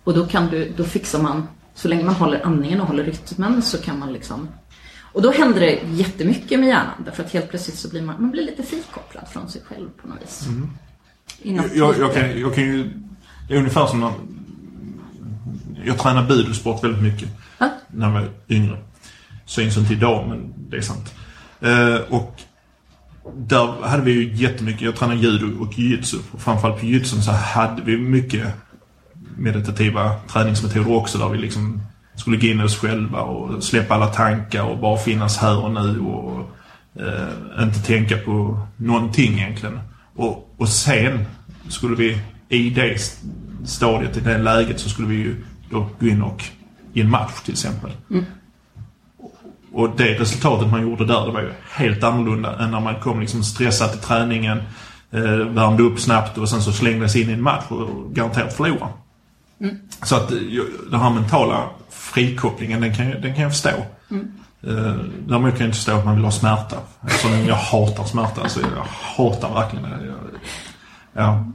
[0.04, 3.62] Och då, kan du, då fixar man, så länge man håller andningen och håller rytmen
[3.62, 4.48] så kan man liksom
[5.14, 8.32] och då händer det jättemycket med hjärnan därför att helt plötsligt så blir man, man
[8.32, 10.48] blir lite frikopplad från sig själv på något vis.
[11.42, 12.92] Inom Jag, jag, kan, jag kan ju...
[13.48, 14.14] Det är ungefär som när...
[15.86, 17.30] Jag tränar budosport väldigt mycket.
[17.58, 17.70] Va?
[17.88, 18.78] När jag var yngre.
[19.52, 21.14] Syns inte idag, men det är sant.
[21.62, 22.42] Eh, och
[23.36, 26.18] där hade vi ju jättemycket, jag tränade judo och jujutsu.
[26.32, 28.48] Och framförallt på jujutsun så hade vi mycket
[29.38, 31.82] meditativa träningsmetoder också där vi liksom
[32.16, 35.72] skulle gå in i oss själva och släppa alla tankar och bara finnas här och
[35.72, 36.50] nu och
[36.96, 39.80] eh, inte tänka på någonting egentligen.
[40.16, 41.26] Och, och sen
[41.68, 42.98] skulle vi i det
[43.66, 46.44] stadiet, i det läget så skulle vi ju då gå in och
[46.94, 47.92] i en match till exempel.
[48.10, 48.26] Mm.
[49.74, 53.20] Och det resultatet man gjorde där, det var ju helt annorlunda än när man kom
[53.20, 54.58] liksom stressad till träningen,
[55.12, 58.88] eh, värmde upp snabbt och sen så slängdes in i en match och garanterat förlora.
[60.04, 60.38] Så att eh,
[60.92, 63.70] den här mentala frikopplingen, den kan, jag- den kan jag förstå.
[64.64, 64.96] Eh,
[65.28, 66.76] däremot kan jag inte förstå att man vill ha smärta.
[67.06, 68.42] Eftersom jag hatar smärta.
[68.42, 68.86] Alltså, jag
[69.24, 70.06] hatar verkligen det.
[70.06, 70.16] Jag,
[71.26, 71.46] ja.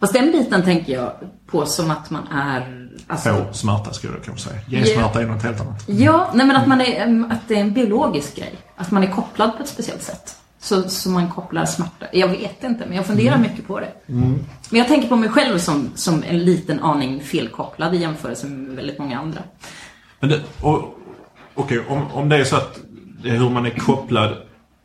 [0.00, 1.12] Fast den biten tänker jag
[1.50, 2.87] på som att man är...
[3.08, 4.60] Alltså, Få smärta skulle jag kanske säga.
[4.66, 4.86] Ge Ja.
[4.86, 5.84] smärta är något helt annat.
[5.86, 8.54] Ja, nej men att, man är, em, att det är en biologisk grej.
[8.76, 10.36] Att man är kopplad på ett speciellt sätt.
[10.60, 12.06] Så, så man kopplar smärta.
[12.12, 13.92] Jag vet inte, men jag funderar mycket på det.
[14.06, 14.38] Men
[14.70, 18.98] jag tänker på mig själv som, som en liten aning felkopplad i jämförelse med väldigt
[18.98, 19.40] många andra.
[20.20, 20.98] Men det, och,
[21.54, 22.78] okej, om, om det är så att
[23.22, 24.36] det är hur man är kopplad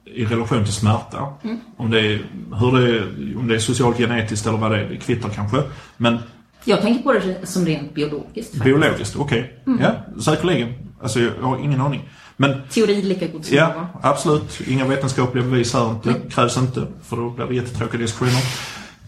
[0.05, 1.33] i relation till smärta.
[1.77, 2.25] Om, det är,
[2.59, 5.63] hur det är, om det är socialt genetiskt eller vad det är, det kvittar kanske.
[5.97, 6.17] Men
[6.65, 8.33] Jag tänker på det som rent biologiskt.
[8.35, 8.63] faktiskt.
[8.63, 9.59] biologiskt, okej.
[9.81, 10.73] Ja, säkerligen.
[11.01, 12.09] Alltså jag, jag har ingen aning.
[12.37, 13.85] Men Teori lika god som ja, någon.
[14.01, 14.61] absolut.
[14.67, 16.15] Inga vetenskapliga bevis här inte.
[16.29, 16.87] Krävs inte.
[17.03, 18.41] För då blir det jättetråkiga diskussioner.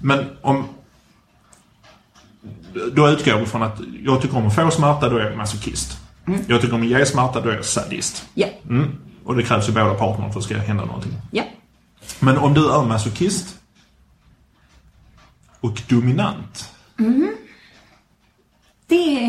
[0.01, 0.63] Men om...
[2.93, 5.97] Då utgår vi från att jag tycker om att få smärta, då är jag masochist.
[6.47, 8.25] Jag tycker om att ge smärta, då är jag sadist.
[8.33, 8.95] Ja, Mm.
[9.25, 11.11] Och det krävs ju båda parterna för att det ska hända någonting.
[11.31, 11.43] ja.
[12.19, 13.55] Men om du är masochist
[15.59, 16.69] och dominant.
[16.97, 17.34] Det är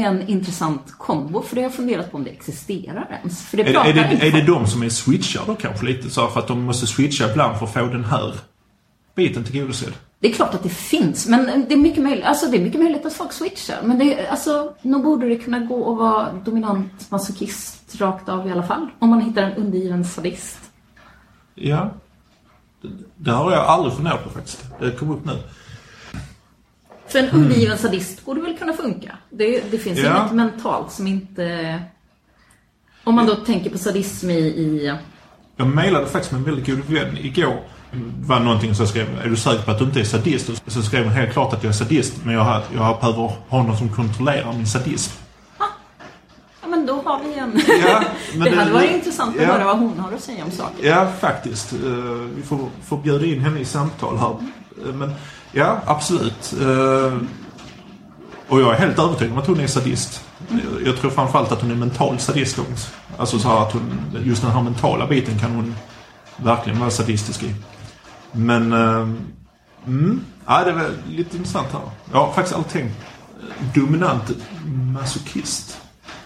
[0.06, 3.42] en intressant kombo, för det har jag funderat på om det existerar ens.
[3.46, 6.28] För det Är, är, det, är det de som är switchar då kanske lite så
[6.28, 8.34] för att de måste switcha ibland för att få den här
[9.14, 9.92] biten tillgodosedd?
[10.18, 12.80] Det är klart att det finns, men det är mycket möjligt, alltså det är mycket
[12.80, 13.76] möjligt att folk switchar.
[13.84, 18.48] Men det, är- alltså, nog borde det kunna gå att vara dominant masochist rakt av
[18.48, 18.86] i alla fall.
[18.98, 20.58] Om man hittar en undergiven sadist.
[21.54, 21.90] Ja.
[22.82, 24.64] Det, det har jag aldrig funderat på faktiskt.
[24.80, 25.32] Det kom upp nu.
[27.16, 29.16] För en undergiven sadist borde väl kunna funka?
[29.30, 30.20] Det, det finns Ja.
[30.20, 31.78] inget mentalt som inte...
[33.04, 34.38] Om man då tänker på sadism i...
[34.38, 34.94] i
[35.56, 37.60] Jag mejlade faktiskt med en väldigt god vän igår.
[37.92, 40.48] Det var någonting som jag skrev, är du säker på att du inte är sadist?
[40.48, 43.32] Och så skrev hon helt klart att jag är sadist, men jag, har, jag behöver
[43.48, 45.12] ha någon som kontrollerar min sadism.
[46.62, 47.60] ja, men då har vi en...
[47.86, 48.02] Ja,
[48.34, 49.48] men det det- hade varit intressant att ja.
[49.52, 50.76] höra vad hon har att säga om saken.
[50.82, 51.72] Ja, faktiskt.
[51.72, 51.78] Eh,
[52.36, 54.36] Vi får, får bjuda in henne i samtal här.
[54.88, 55.12] Eh, Men
[55.56, 56.54] ja, absolut.
[56.60, 57.16] Eh,
[58.48, 60.24] Och jag är helt övertygad om att hon är sadist.
[60.48, 62.90] Jag- Jag tror framförallt att hon är mental sadist också.
[63.18, 65.74] Alltså så att hon, just den här mentala biten kan hon
[66.36, 67.54] verkligen vara sadistisk i.
[68.32, 69.08] Men, eh,
[69.86, 71.80] mm, ja, det var lite intressant här.
[72.12, 72.94] Jag har faktiskt aldrig tänkt
[73.40, 74.30] eh, dominant
[74.94, 75.78] masochist.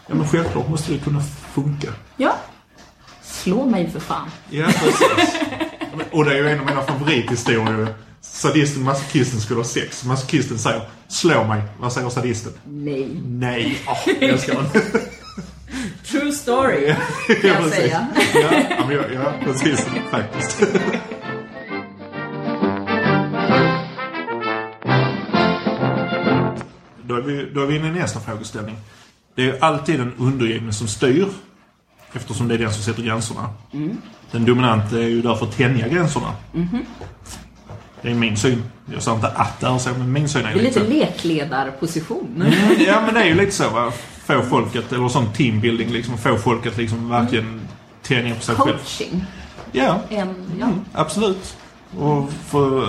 [0.06, 1.20] Ja, men självklart måste det kunna
[1.54, 1.88] funka.
[2.16, 2.32] Ja.
[3.22, 4.28] Slå mig för fan.
[4.50, 5.34] Ja, precis.
[6.12, 7.94] Och det är ju en av mina favorithistorier.
[8.22, 10.04] Sadisten och masochisten skulle ha sex.
[10.04, 11.62] Masochisten säger slå mig.
[11.80, 12.52] Vad säger sadisten?
[12.64, 13.08] Nej.
[13.26, 13.78] Nej.
[13.86, 14.82] Åh, jag älskar den.
[16.10, 16.86] True story,
[17.26, 18.06] kan Ja, jag säga.
[18.34, 19.86] Ja, ja, men jag- ja, precis.
[20.10, 20.62] Faktiskt.
[27.04, 28.76] Då är, vi, då är vi inne i nästa frågeställning.
[29.34, 31.26] Det är alltid den undergivne som styr.
[32.12, 33.48] Eftersom det är den som sätter gränserna.
[34.30, 36.34] Den dominante är ju där för att tänja gränserna.
[38.02, 38.62] Det är min syn.
[38.92, 40.86] Jag sa inte att det är så, men min syn är Det är lite så.
[40.86, 42.28] lekledarposition.
[42.36, 42.52] Mm,
[42.86, 43.70] ja, men det är ju lite så.
[43.70, 43.92] Va?
[44.26, 46.18] Få folket, eller sån teambuilding, liksom.
[46.18, 47.60] Få folket liksom verkligen
[48.02, 48.76] tänja på sig själv.
[48.78, 49.24] Coaching.
[49.72, 50.66] Ja, En, ja.
[50.66, 51.56] mm, absolut.
[51.98, 52.88] Och för,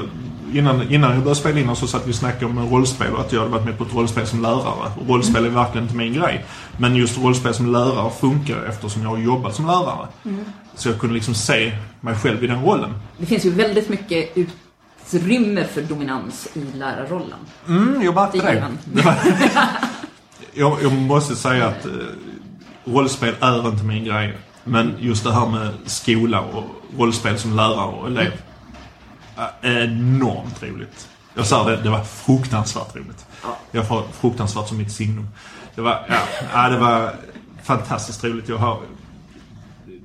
[0.53, 3.31] innan, innan jag började spela in så satt vi och snackade om rollspel och att
[3.31, 4.91] jag hade varit med på ett rollspel som lärare.
[5.01, 6.45] Och rollspel är verkligen inte min grej.
[6.77, 10.07] Men just rollspel som lärare funkar eftersom jag har jobbat som lärare.
[10.75, 11.71] Så jag kunde liksom se
[12.01, 12.93] mig själv i den rollen.
[13.17, 14.37] Det finns ju väldigt mycket
[15.07, 17.39] utrymme för dominans i lärarrollen.
[17.67, 18.37] Mm, jag märkte
[18.83, 19.15] Det var,
[20.53, 21.91] jag, jag måste säga att eh,
[22.83, 24.37] rollspel är inte min grej.
[24.63, 26.63] Men just det här med skola och
[26.97, 28.31] rollspel som lärare och elev.
[29.61, 31.07] Är enormt roligt.
[31.33, 33.25] Jag sa det, det var fruktansvärt roligt.
[33.71, 35.27] Jag får fruktansvärt som mitt signum.
[35.75, 36.15] Det var, ja,
[36.53, 37.15] ja, det var
[37.63, 38.49] fantastiskt roligt.
[38.49, 38.79] Jag har,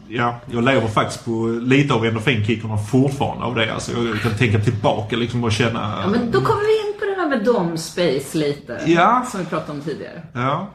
[0.09, 3.75] ja, jag lever faktiskt på lite av endorfinkickarna fortfarande av det.
[3.75, 6.03] Alltså, jag kan tänka tillbaka liksom och känna...
[6.05, 8.81] Ja, men då kommer vi in på det här med dom space lite.
[8.87, 9.27] Ja.
[9.31, 10.23] Som vi pratade om tidigare.
[10.33, 10.71] Ja.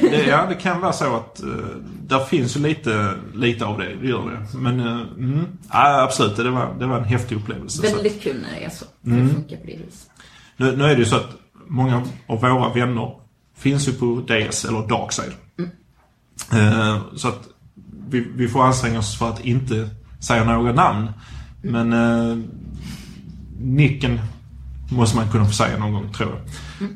[0.00, 1.66] Det, ja, det kan vara så att uh,
[2.06, 4.58] där finns ju lite, lite av det, det gör det.
[4.58, 7.76] Men uh, mm, ja, absolut, det var, det var en häftig upplevelse.
[7.76, 7.96] Så.
[7.96, 8.84] Väldigt kul när det är så.
[9.00, 10.10] Det funkar på det viset.
[10.56, 11.30] Nu, nu är det ju så att
[11.66, 13.14] många av våra vänner
[13.56, 15.32] finns ju på DS eller Darkside.
[16.52, 17.48] Eh, så att
[18.12, 21.08] vi, vi får anstränga oss för att inte säga några namn.
[21.62, 22.36] Men eh,
[23.60, 24.20] nicken
[24.88, 26.40] måste man kunna få säga någon gång, tror jag.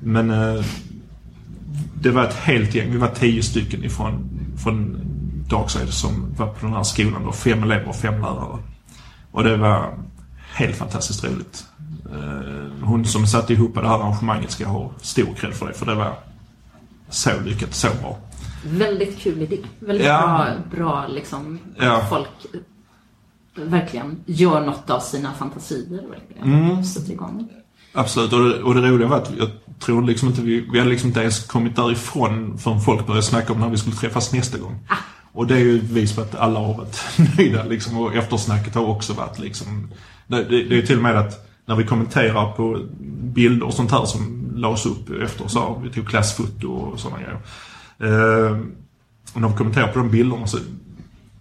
[0.03, 0.65] Men eh,
[2.03, 2.91] det var ett helt gäng.
[2.93, 4.29] Vi var tio stycken ifrån
[4.63, 4.99] från
[5.49, 7.25] Darkside som var på den här skolan.
[7.25, 7.33] Då.
[7.33, 8.59] Fem elever och fem lärare.
[9.31, 9.95] Och det var
[10.55, 11.65] helt fantastiskt roligt.
[12.13, 15.75] Eh, Hon som satte ihop det här arrangemanget ska ha stor cred för det.
[15.75, 16.15] För det var
[17.09, 18.19] så lyckat, så bra.
[18.67, 19.59] Väldigt kul idé.
[19.79, 20.47] Väldigt Ja.
[20.71, 21.59] bra, bra liksom.
[21.79, 22.07] Ja.
[22.11, 22.29] Folk
[23.55, 26.03] verkligen gör något av sina fantasier.
[26.11, 26.65] Verkligen.
[26.65, 26.85] Mm.
[26.85, 27.49] Sätter igång.
[27.93, 29.49] Absolut, och det, och det roliga var att jag
[29.81, 33.53] tror liksom inte vi, vi hade liksom inte ens kommit därifrån förrän folk började snacka
[33.53, 34.79] om när vi skulle träffas nästa gång.
[34.89, 34.95] Ah.
[35.33, 37.05] Och det är ju ett bevis på att alla har varit
[37.39, 39.89] nöjda liksom, och eftersnacket har också varit liksom...
[40.27, 42.87] Det, det, det är till och med att när vi kommenterar på
[43.35, 47.39] bilder och sånt här som lades upp efter så vi tog klassfoto och sådana grejer.
[47.99, 48.57] Eh,
[49.35, 50.59] vi kommenterar på de bilderna så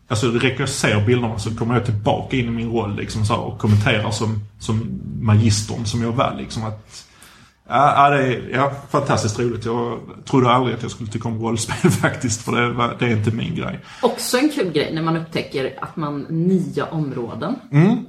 [0.07, 2.95] Alltså det räcker att jag ser bilderna så kommer jag tillbaka in i min roll
[2.95, 7.05] liksom så här, och kommenterar som, som magistern som jag var liksom att
[7.67, 9.65] Ja, ja, det är ja, fantastiskt roligt.
[9.65, 13.09] Jag trodde aldrig att jag skulle tycka om rollspel faktiskt, för det, var, det är
[13.09, 13.79] inte min grej.
[14.01, 17.55] Också en kul grej när man upptäcker att man nya områden.
[17.71, 18.05] Mm.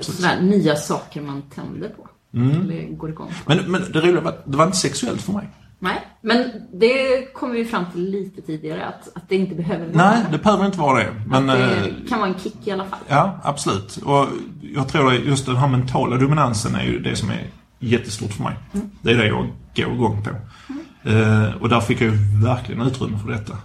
[0.00, 2.08] Sådär nya saker man tänder på.
[2.34, 2.60] Mm.
[2.60, 3.54] Eller går igång på.
[3.54, 5.48] Men, men det roliga var att det var inte sexuellt för mig.
[5.82, 10.10] Nej, men det kommer vi fram till lite tidigare att, att det inte behöver vara
[10.10, 11.14] Nej, det behöver inte vara det.
[11.26, 12.98] Men, att eh, det kan vara en kick i alla fall.
[13.08, 13.96] Ja, absolut.
[13.96, 14.28] Och
[14.60, 17.46] jag tror att just den här mentala dominansen är ju det som är
[17.78, 18.54] jättestort för mig.
[19.02, 20.30] Det är det jag går igång på.
[21.08, 23.56] Eh, och där fick jag ju verkligen utrymme för detta.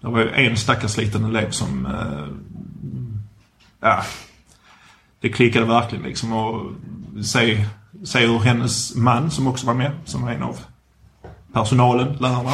[0.00, 1.86] Det var ju en stackars liten elev som...
[1.86, 2.26] Eh,
[3.80, 4.02] ja,
[5.20, 6.32] det klickade verkligen liksom.
[6.32, 6.72] Och
[7.24, 7.66] se,
[8.04, 10.58] se hur hennes man, som också var med, som var en av
[11.52, 12.52] personalen, lärarna.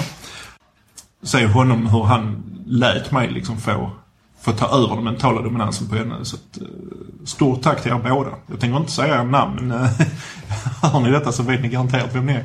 [1.22, 3.90] Se honom hur han lät mig liksom få,
[4.40, 6.24] få ta över den mentala dominansen på henne.
[6.24, 6.68] Så att, eh,
[7.24, 8.30] stort tack till er båda.
[8.46, 9.90] Jag tänker inte säga er namn, men eh,
[10.82, 12.44] hör ni detta så vet ni garanterat vem ni är.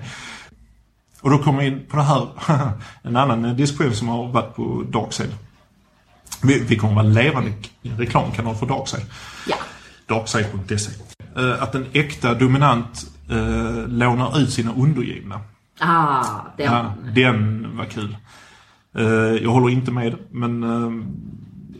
[1.21, 2.27] Och då kommer vi in på det här,
[3.03, 5.35] en annan eh, diskussion som har varit på Darkside.
[6.43, 9.05] Vi, vi kommer vara levande reklamkanal för Darkside.
[9.47, 9.55] Ja.
[10.07, 10.91] Darkside.se.
[11.59, 15.41] Att en äkta dominant eh, lånar ut sina undergivna.
[15.79, 16.25] Ah,
[16.57, 16.65] den.
[16.73, 18.17] Ja, den var kul.
[18.95, 19.03] Eh,
[19.43, 21.07] jag håller inte med, men eh,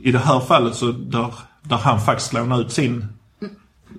[0.08, 3.06] i det här fallet så där, där han faktiskt lånar ut sin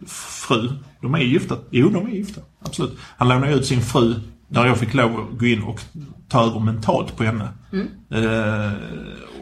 [0.06, 0.68] fru.
[1.00, 1.56] De är gifta.
[1.70, 2.40] Jo, de är gifta.
[2.62, 2.98] Absolut.
[3.16, 4.14] Han lånar ut sin fru
[4.48, 5.80] där jag fick lov att gå in och
[6.28, 7.48] ta över mentalt på henne.
[7.72, 7.86] Mm.
[8.10, 8.72] Eh,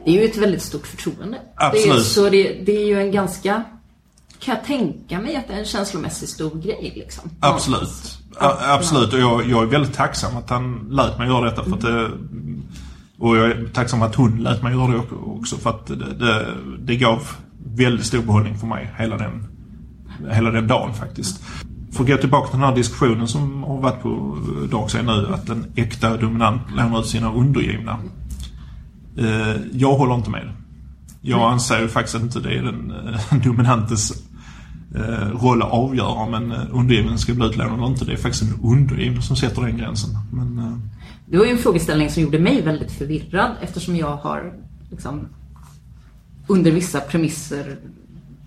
[0.04, 1.38] Det är ju ett väldigt stort förtroende.
[1.56, 1.86] Absolut.
[1.86, 3.62] Det är, så det, det är ju en ganska,
[4.38, 7.30] kan jag tänka mig att det är en känslomässigt stor grej liksom.
[7.40, 8.18] Absolut.
[8.38, 9.12] Absolut.
[9.12, 11.64] Och jag, jag är väldigt tacksam att han lät mig göra detta.
[11.64, 12.10] För att det,
[13.18, 15.56] och jag är tacksam att hon lät mig göra det också.
[15.56, 16.46] För att det, det,
[16.78, 17.22] det gav
[17.64, 19.46] väldigt stor behållning för mig hela den,
[20.30, 21.42] hela den dagen faktiskt.
[21.92, 24.38] För att gå tillbaka till den här diskussionen som har varit på
[24.70, 25.26] Darkside nu.
[25.34, 27.98] Att en äkta dominant lånar ut sina undergivna.
[29.18, 30.52] Eh, jag håller inte med.
[31.20, 34.12] Jag anser ju faktiskt inte det är den eh, dominantes
[34.94, 38.04] Eh, roll att avgöra om en eh, undergiven ska bli utlånad eller inte.
[38.04, 40.10] Det är faktiskt en undergiven som sätter den gränsen.
[40.32, 40.78] Men, eh,
[41.26, 44.52] Det var ju en frågeställning som gjorde mig väldigt förvirrad eftersom jag har
[44.90, 45.28] liksom,
[46.46, 47.76] under vissa premisser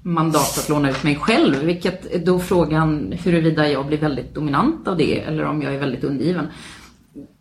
[0.02, 1.64] mandat att låna ut mig själv.
[1.64, 5.80] Vilket är då frågan huruvida jag blir väldigt dominant av det eller om jag är
[5.80, 6.48] väldigt undergiven.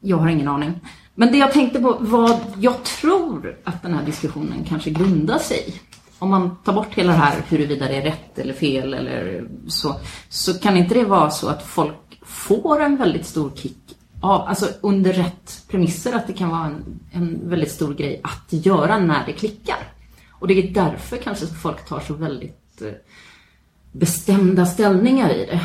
[0.00, 0.80] Jag har ingen aning.
[1.14, 5.74] Men det jag tänkte på vad jag tror att den här diskussionen kanske grundar sig.
[6.18, 9.96] Om man tar bort hela det här huruvida det är rätt eller fel eller så.
[10.28, 14.68] Så kan inte det vara så att folk får en väldigt stor kick av, alltså
[14.80, 19.26] under rätt premisser att det kan vara en, en väldigt stor grej att göra när
[19.26, 19.92] det klickar.
[20.30, 22.92] Och det är därför kanske folk tar så väldigt eh,
[23.92, 25.60] bestämda ställningar i det.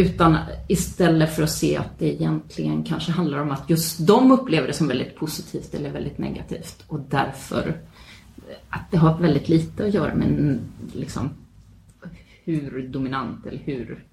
[0.00, 0.36] Utan
[0.68, 4.72] istället för att se att det egentligen kanske handlar om att just de upplever det
[4.72, 6.84] som väldigt positivt eller väldigt negativt.
[6.86, 7.80] Och därför
[8.72, 10.58] att det har väldigt lite att göra med
[10.92, 11.30] liksom,
[12.44, 14.04] hur dominant eller hur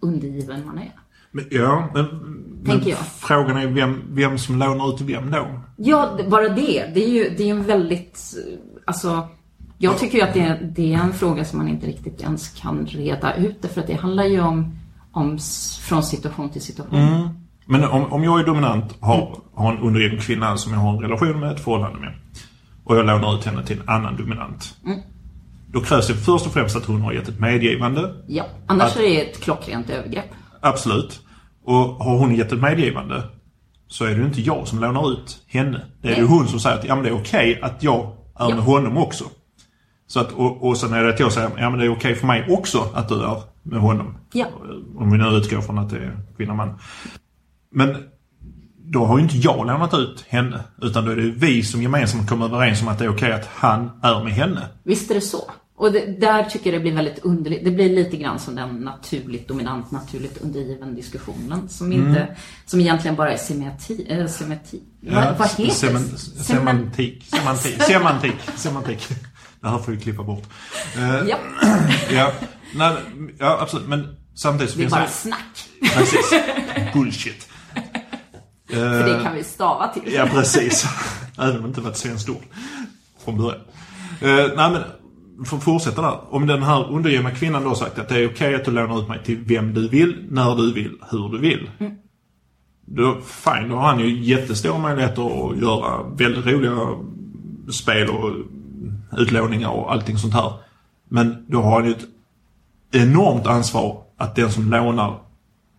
[0.00, 0.92] undergiven man är.
[1.30, 2.06] men, ja, men,
[2.64, 2.98] Tänker jag.
[2.98, 5.60] frågan är vem, vem som lånar ut till vem då?
[5.76, 6.90] Ja, bara det.
[6.94, 8.20] Det är ju det är en väldigt,
[8.84, 9.28] alltså,
[9.78, 12.48] jag tycker ju att det är, det är en fråga som man inte riktigt ens
[12.48, 13.66] kan reda ut.
[13.74, 14.78] För att det handlar ju om,
[15.12, 15.38] om
[15.80, 16.98] från situation till situation.
[16.98, 17.28] Mm.
[17.66, 21.00] Men om, om jag är dominant, har, har en undergiven kvinna som jag har en
[21.00, 22.12] relation med, ett förhållande med.
[22.84, 24.76] Och jag lånar ut henne till en annan dominant.
[25.72, 28.14] Då krävs det först och främst att hon har gett ett medgivande.
[28.28, 30.30] Ja, annars Att- är det ett klockrent övergrepp.
[30.60, 31.20] Absolut.
[31.64, 33.22] Och har hon gett ett medgivande
[33.88, 35.84] så är det ju inte jag som lånar ut henne.
[36.02, 36.20] Det är Nej.
[36.20, 38.00] ju hon som säger att ja, men det är okej att jag
[38.38, 38.54] är Ja.
[38.54, 39.24] med honom också.
[40.06, 42.14] Så att, och, och sen är det att jag säger ja men det är okej
[42.14, 44.16] för mig också att du är med honom.
[44.32, 44.46] Ja.
[44.98, 46.78] Om vi nu utgår från att det är kvinna man.
[47.70, 47.96] Men
[48.94, 50.64] då har ju inte jag lånat ut henne.
[50.82, 53.48] Utan då är det vi som gemensamt kommer överens om att det är okej att
[53.54, 54.68] han är med henne.
[54.84, 55.50] Visst är det så.
[55.76, 57.64] Och det, där tycker jag det blir väldigt underligt.
[57.64, 61.68] Det blir lite grann som den naturligt dominant, naturligt undergiven diskussionen.
[61.68, 62.36] Som, inte,
[62.66, 64.08] som egentligen bara är semiotik.
[64.10, 64.82] Äh, semiotik.
[65.00, 66.18] vad, vad heter semen, det?
[66.44, 67.24] Semantik.
[67.24, 67.82] Semantik.
[67.82, 68.34] Semantik.
[68.56, 69.08] Semantik.
[69.60, 70.44] Det här får vi klippa bort.
[70.96, 71.36] Eh, Ja.
[72.12, 72.32] ja,
[72.74, 72.96] nej,
[73.38, 73.88] ja, absolut.
[73.88, 75.10] Men Samtidigt så Det är finns bara det...
[75.10, 75.68] snack.
[75.94, 76.32] Precis.
[76.94, 77.48] Bullshit.
[78.68, 80.12] För det kan vi stava till.
[80.12, 80.86] Ja, precis.
[81.38, 82.42] Även om det inte var ett svenskt ord
[83.24, 83.60] från början.
[84.20, 84.82] Eh, nej, men
[85.44, 86.34] för att fortsätta där.
[86.34, 89.08] Om den här undergivna kvinnan då sagt att det är okej att du lånar ut
[89.08, 91.70] mig till vem du vill, när du vill, hur du vill.
[92.86, 96.88] Då, fine, då har han ju jättestora möjligheter att göra väldigt roliga
[97.70, 98.30] spel och
[99.18, 100.52] utlåningar och allting sånt här.
[101.08, 102.06] Men då har han ju ett
[102.92, 105.18] enormt ansvar att den som lånar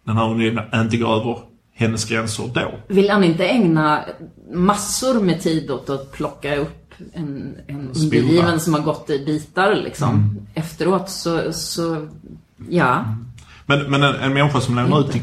[0.05, 1.39] den här undergivna inte går över
[1.75, 2.71] hennes gränser då.
[2.87, 4.05] Vill han inte ägna
[4.53, 9.75] massor med tid åt att plocka upp en, en undergiven som har gått i bitar
[9.75, 10.37] liksom.
[10.53, 12.07] Efteråt så, så
[12.69, 13.05] ja.
[13.65, 15.15] Men, men en, en människa som lånar ut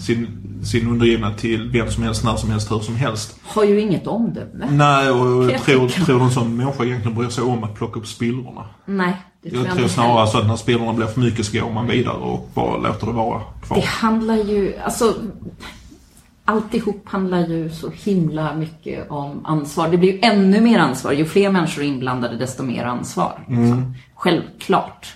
[0.00, 0.28] sin,
[0.64, 3.40] sin undergivna till vem som helst, när som helst, hur som helst.
[3.42, 4.70] Har ju inget omdöme.
[4.70, 8.06] Nej, och jag tror, tror någon sån människa egentligen bryr sig om att plocka upp
[8.06, 8.66] spillrorna.
[8.84, 12.16] Nej, Jag tror snarare så att när spillrorna blir för mycket så går man vidare
[12.16, 13.76] och bara låter det vara kvar.
[13.76, 15.14] Det handlar ju, alltså
[16.46, 19.88] Alltihop handlar ju så himla mycket om ansvar.
[19.88, 21.12] Det blir ju ännu mer ansvar.
[21.12, 23.44] Ju fler människor inblandade, desto mer ansvar.
[23.48, 23.94] liksom.
[24.14, 25.14] Självklart.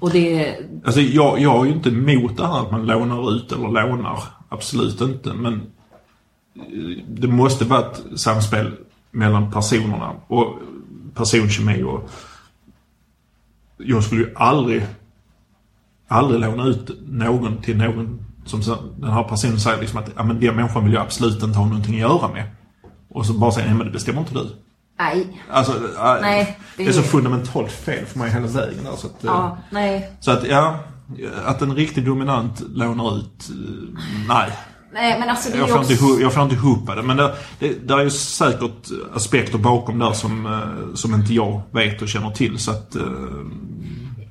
[0.00, 3.52] Och det, Alltså jag, jag är ju inte emot det här att man lånar ut
[3.52, 4.18] eller lånar.
[4.48, 5.32] Absolut inte.
[5.34, 5.54] Men
[6.56, 8.72] eh, det måste vara ett samspel
[9.10, 10.58] mellan personerna och
[11.14, 12.10] personkemi och
[13.78, 14.86] jag skulle ju aldrig
[16.08, 18.62] aldrig låna ut någon till någon som
[18.96, 21.66] den här personen säger liksom att ja, men den människan vill jag absolut inte ha
[21.66, 22.44] någonting att göra med.
[23.10, 24.46] Och så bara säger nej men det bestämmer inte du.
[24.98, 25.42] nej.
[25.50, 26.86] Alltså, äh, Nej, det...
[26.86, 28.84] är så fundamentalt fel för mig hela vägen.
[28.84, 30.12] Där, så att, Ja, nej.
[30.20, 30.78] så att ja,
[31.44, 33.98] att en riktig dominant lånar ut, eh,
[34.28, 34.50] nej.
[34.92, 35.92] Nej, men alltså det är Jag får, också...
[35.92, 37.02] inte, jag får inte ihop det.
[37.02, 41.62] Men det, det, det är ju säkert aspekter bakom där som, eh, som inte jag
[41.70, 42.58] vet och känner till.
[42.58, 43.02] Så att, eh,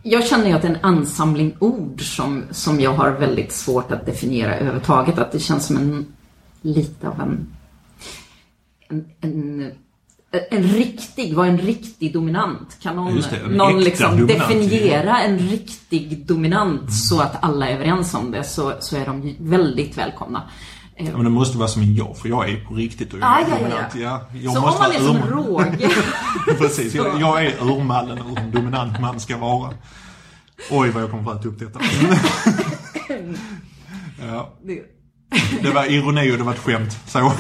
[0.04, 3.92] Jag känner ju att det är en ansamling ord som, som jag har väldigt svårt
[3.92, 5.20] att definiera överhuvudtaget.
[5.20, 6.06] Att det känns som en,
[6.62, 7.48] lite av en,
[8.90, 9.72] en, en,
[10.52, 12.78] en riktig, vad en riktig dominant?
[12.82, 18.14] Kan någon, det, någon liksom dominant, definiera en riktig dominant så att alla är överens
[18.14, 20.44] om det så, så är de väldigt välkomna.
[20.96, 23.28] Ja, men det måste vara som en jag, för jag är på riktigt och jag
[23.28, 23.96] Ah, är ja, ja, dominant.
[23.96, 24.02] ja.
[24.02, 25.18] Ja, jag så om måste man är som.
[25.18, 25.90] Roger
[26.58, 29.74] Precis, jag, jag är urmallen hur en dominant man ska vara.
[30.72, 31.80] Oj, vad jag kommer att upp detta.
[34.22, 34.54] ja,
[35.62, 36.98] det var ironi och det var ett skämt.
[37.08, 37.34] Så.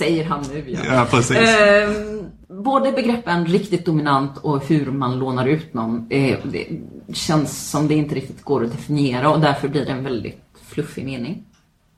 [0.00, 0.80] Säger han nu ja.
[0.84, 1.36] Ja, precis.
[1.36, 2.24] Ehm,
[2.64, 6.66] både begreppen riktigt dominant och hur man lånar ut någon eh, det
[7.12, 11.04] känns som det inte riktigt går att definiera och därför blir det en väldigt fluffig
[11.04, 11.44] mening.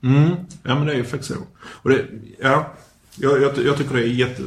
[0.03, 0.31] Mm,
[0.63, 1.39] ja men det är ju faktiskt så.
[1.83, 2.05] Och det,
[2.41, 2.73] ja,
[3.17, 4.43] jag, jag, jag tycker det är jätte...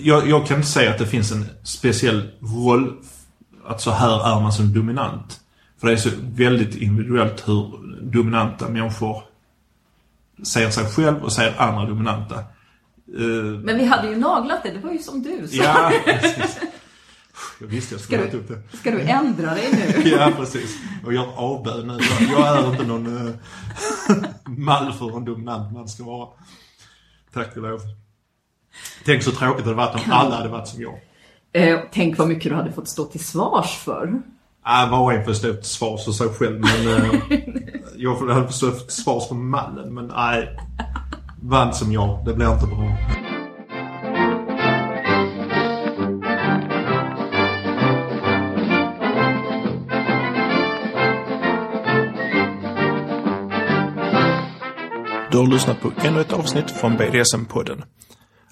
[0.00, 2.96] Jag, jag kan inte säga att det finns en speciell roll,
[3.66, 5.40] att så här är man som dominant.
[5.80, 7.70] För det är så väldigt individuellt hur
[8.02, 9.29] dominanta människor
[10.44, 12.34] ser sig själv och ser andra dominanta.
[13.18, 13.24] Eh,
[13.64, 15.56] Men vi hade ju naglat det, det var ju som du sa.
[15.56, 16.58] ja, precis.
[17.60, 18.76] Jag visste jag skulle Ska du, upp det.
[18.76, 20.08] ska du ändra dig nu?
[20.10, 20.78] Ja, precis.
[21.06, 21.98] Och jag avbön nu.
[22.20, 23.34] Jag, jag är inte någon uh,
[24.46, 26.28] mall för en dominant man ska vara.
[27.32, 27.80] Tack och lov.
[29.04, 31.00] Tänk så tråkigt det hade varit om alla hade varit som jag.
[31.52, 34.22] Eh, tänk vad mycket du hade fått stå till svars för.
[34.66, 37.14] Äh, var och en får stå till svars för sig själv, men uh,
[37.96, 40.56] jag får- stå till svars för mallen, men nej.
[41.42, 42.96] Vann som jag, det blir inte bra.
[55.30, 57.82] Du har lyssnat på ännu ett avsnitt från BDSM-podden.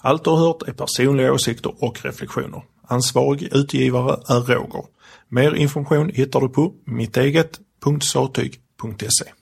[0.00, 2.62] Allt du har hört är personliga åsikter och reflektioner.
[2.88, 4.84] Ansvarig utgivare är Roger.
[5.30, 9.37] Mer information hittar du på mitteget.sartyg.se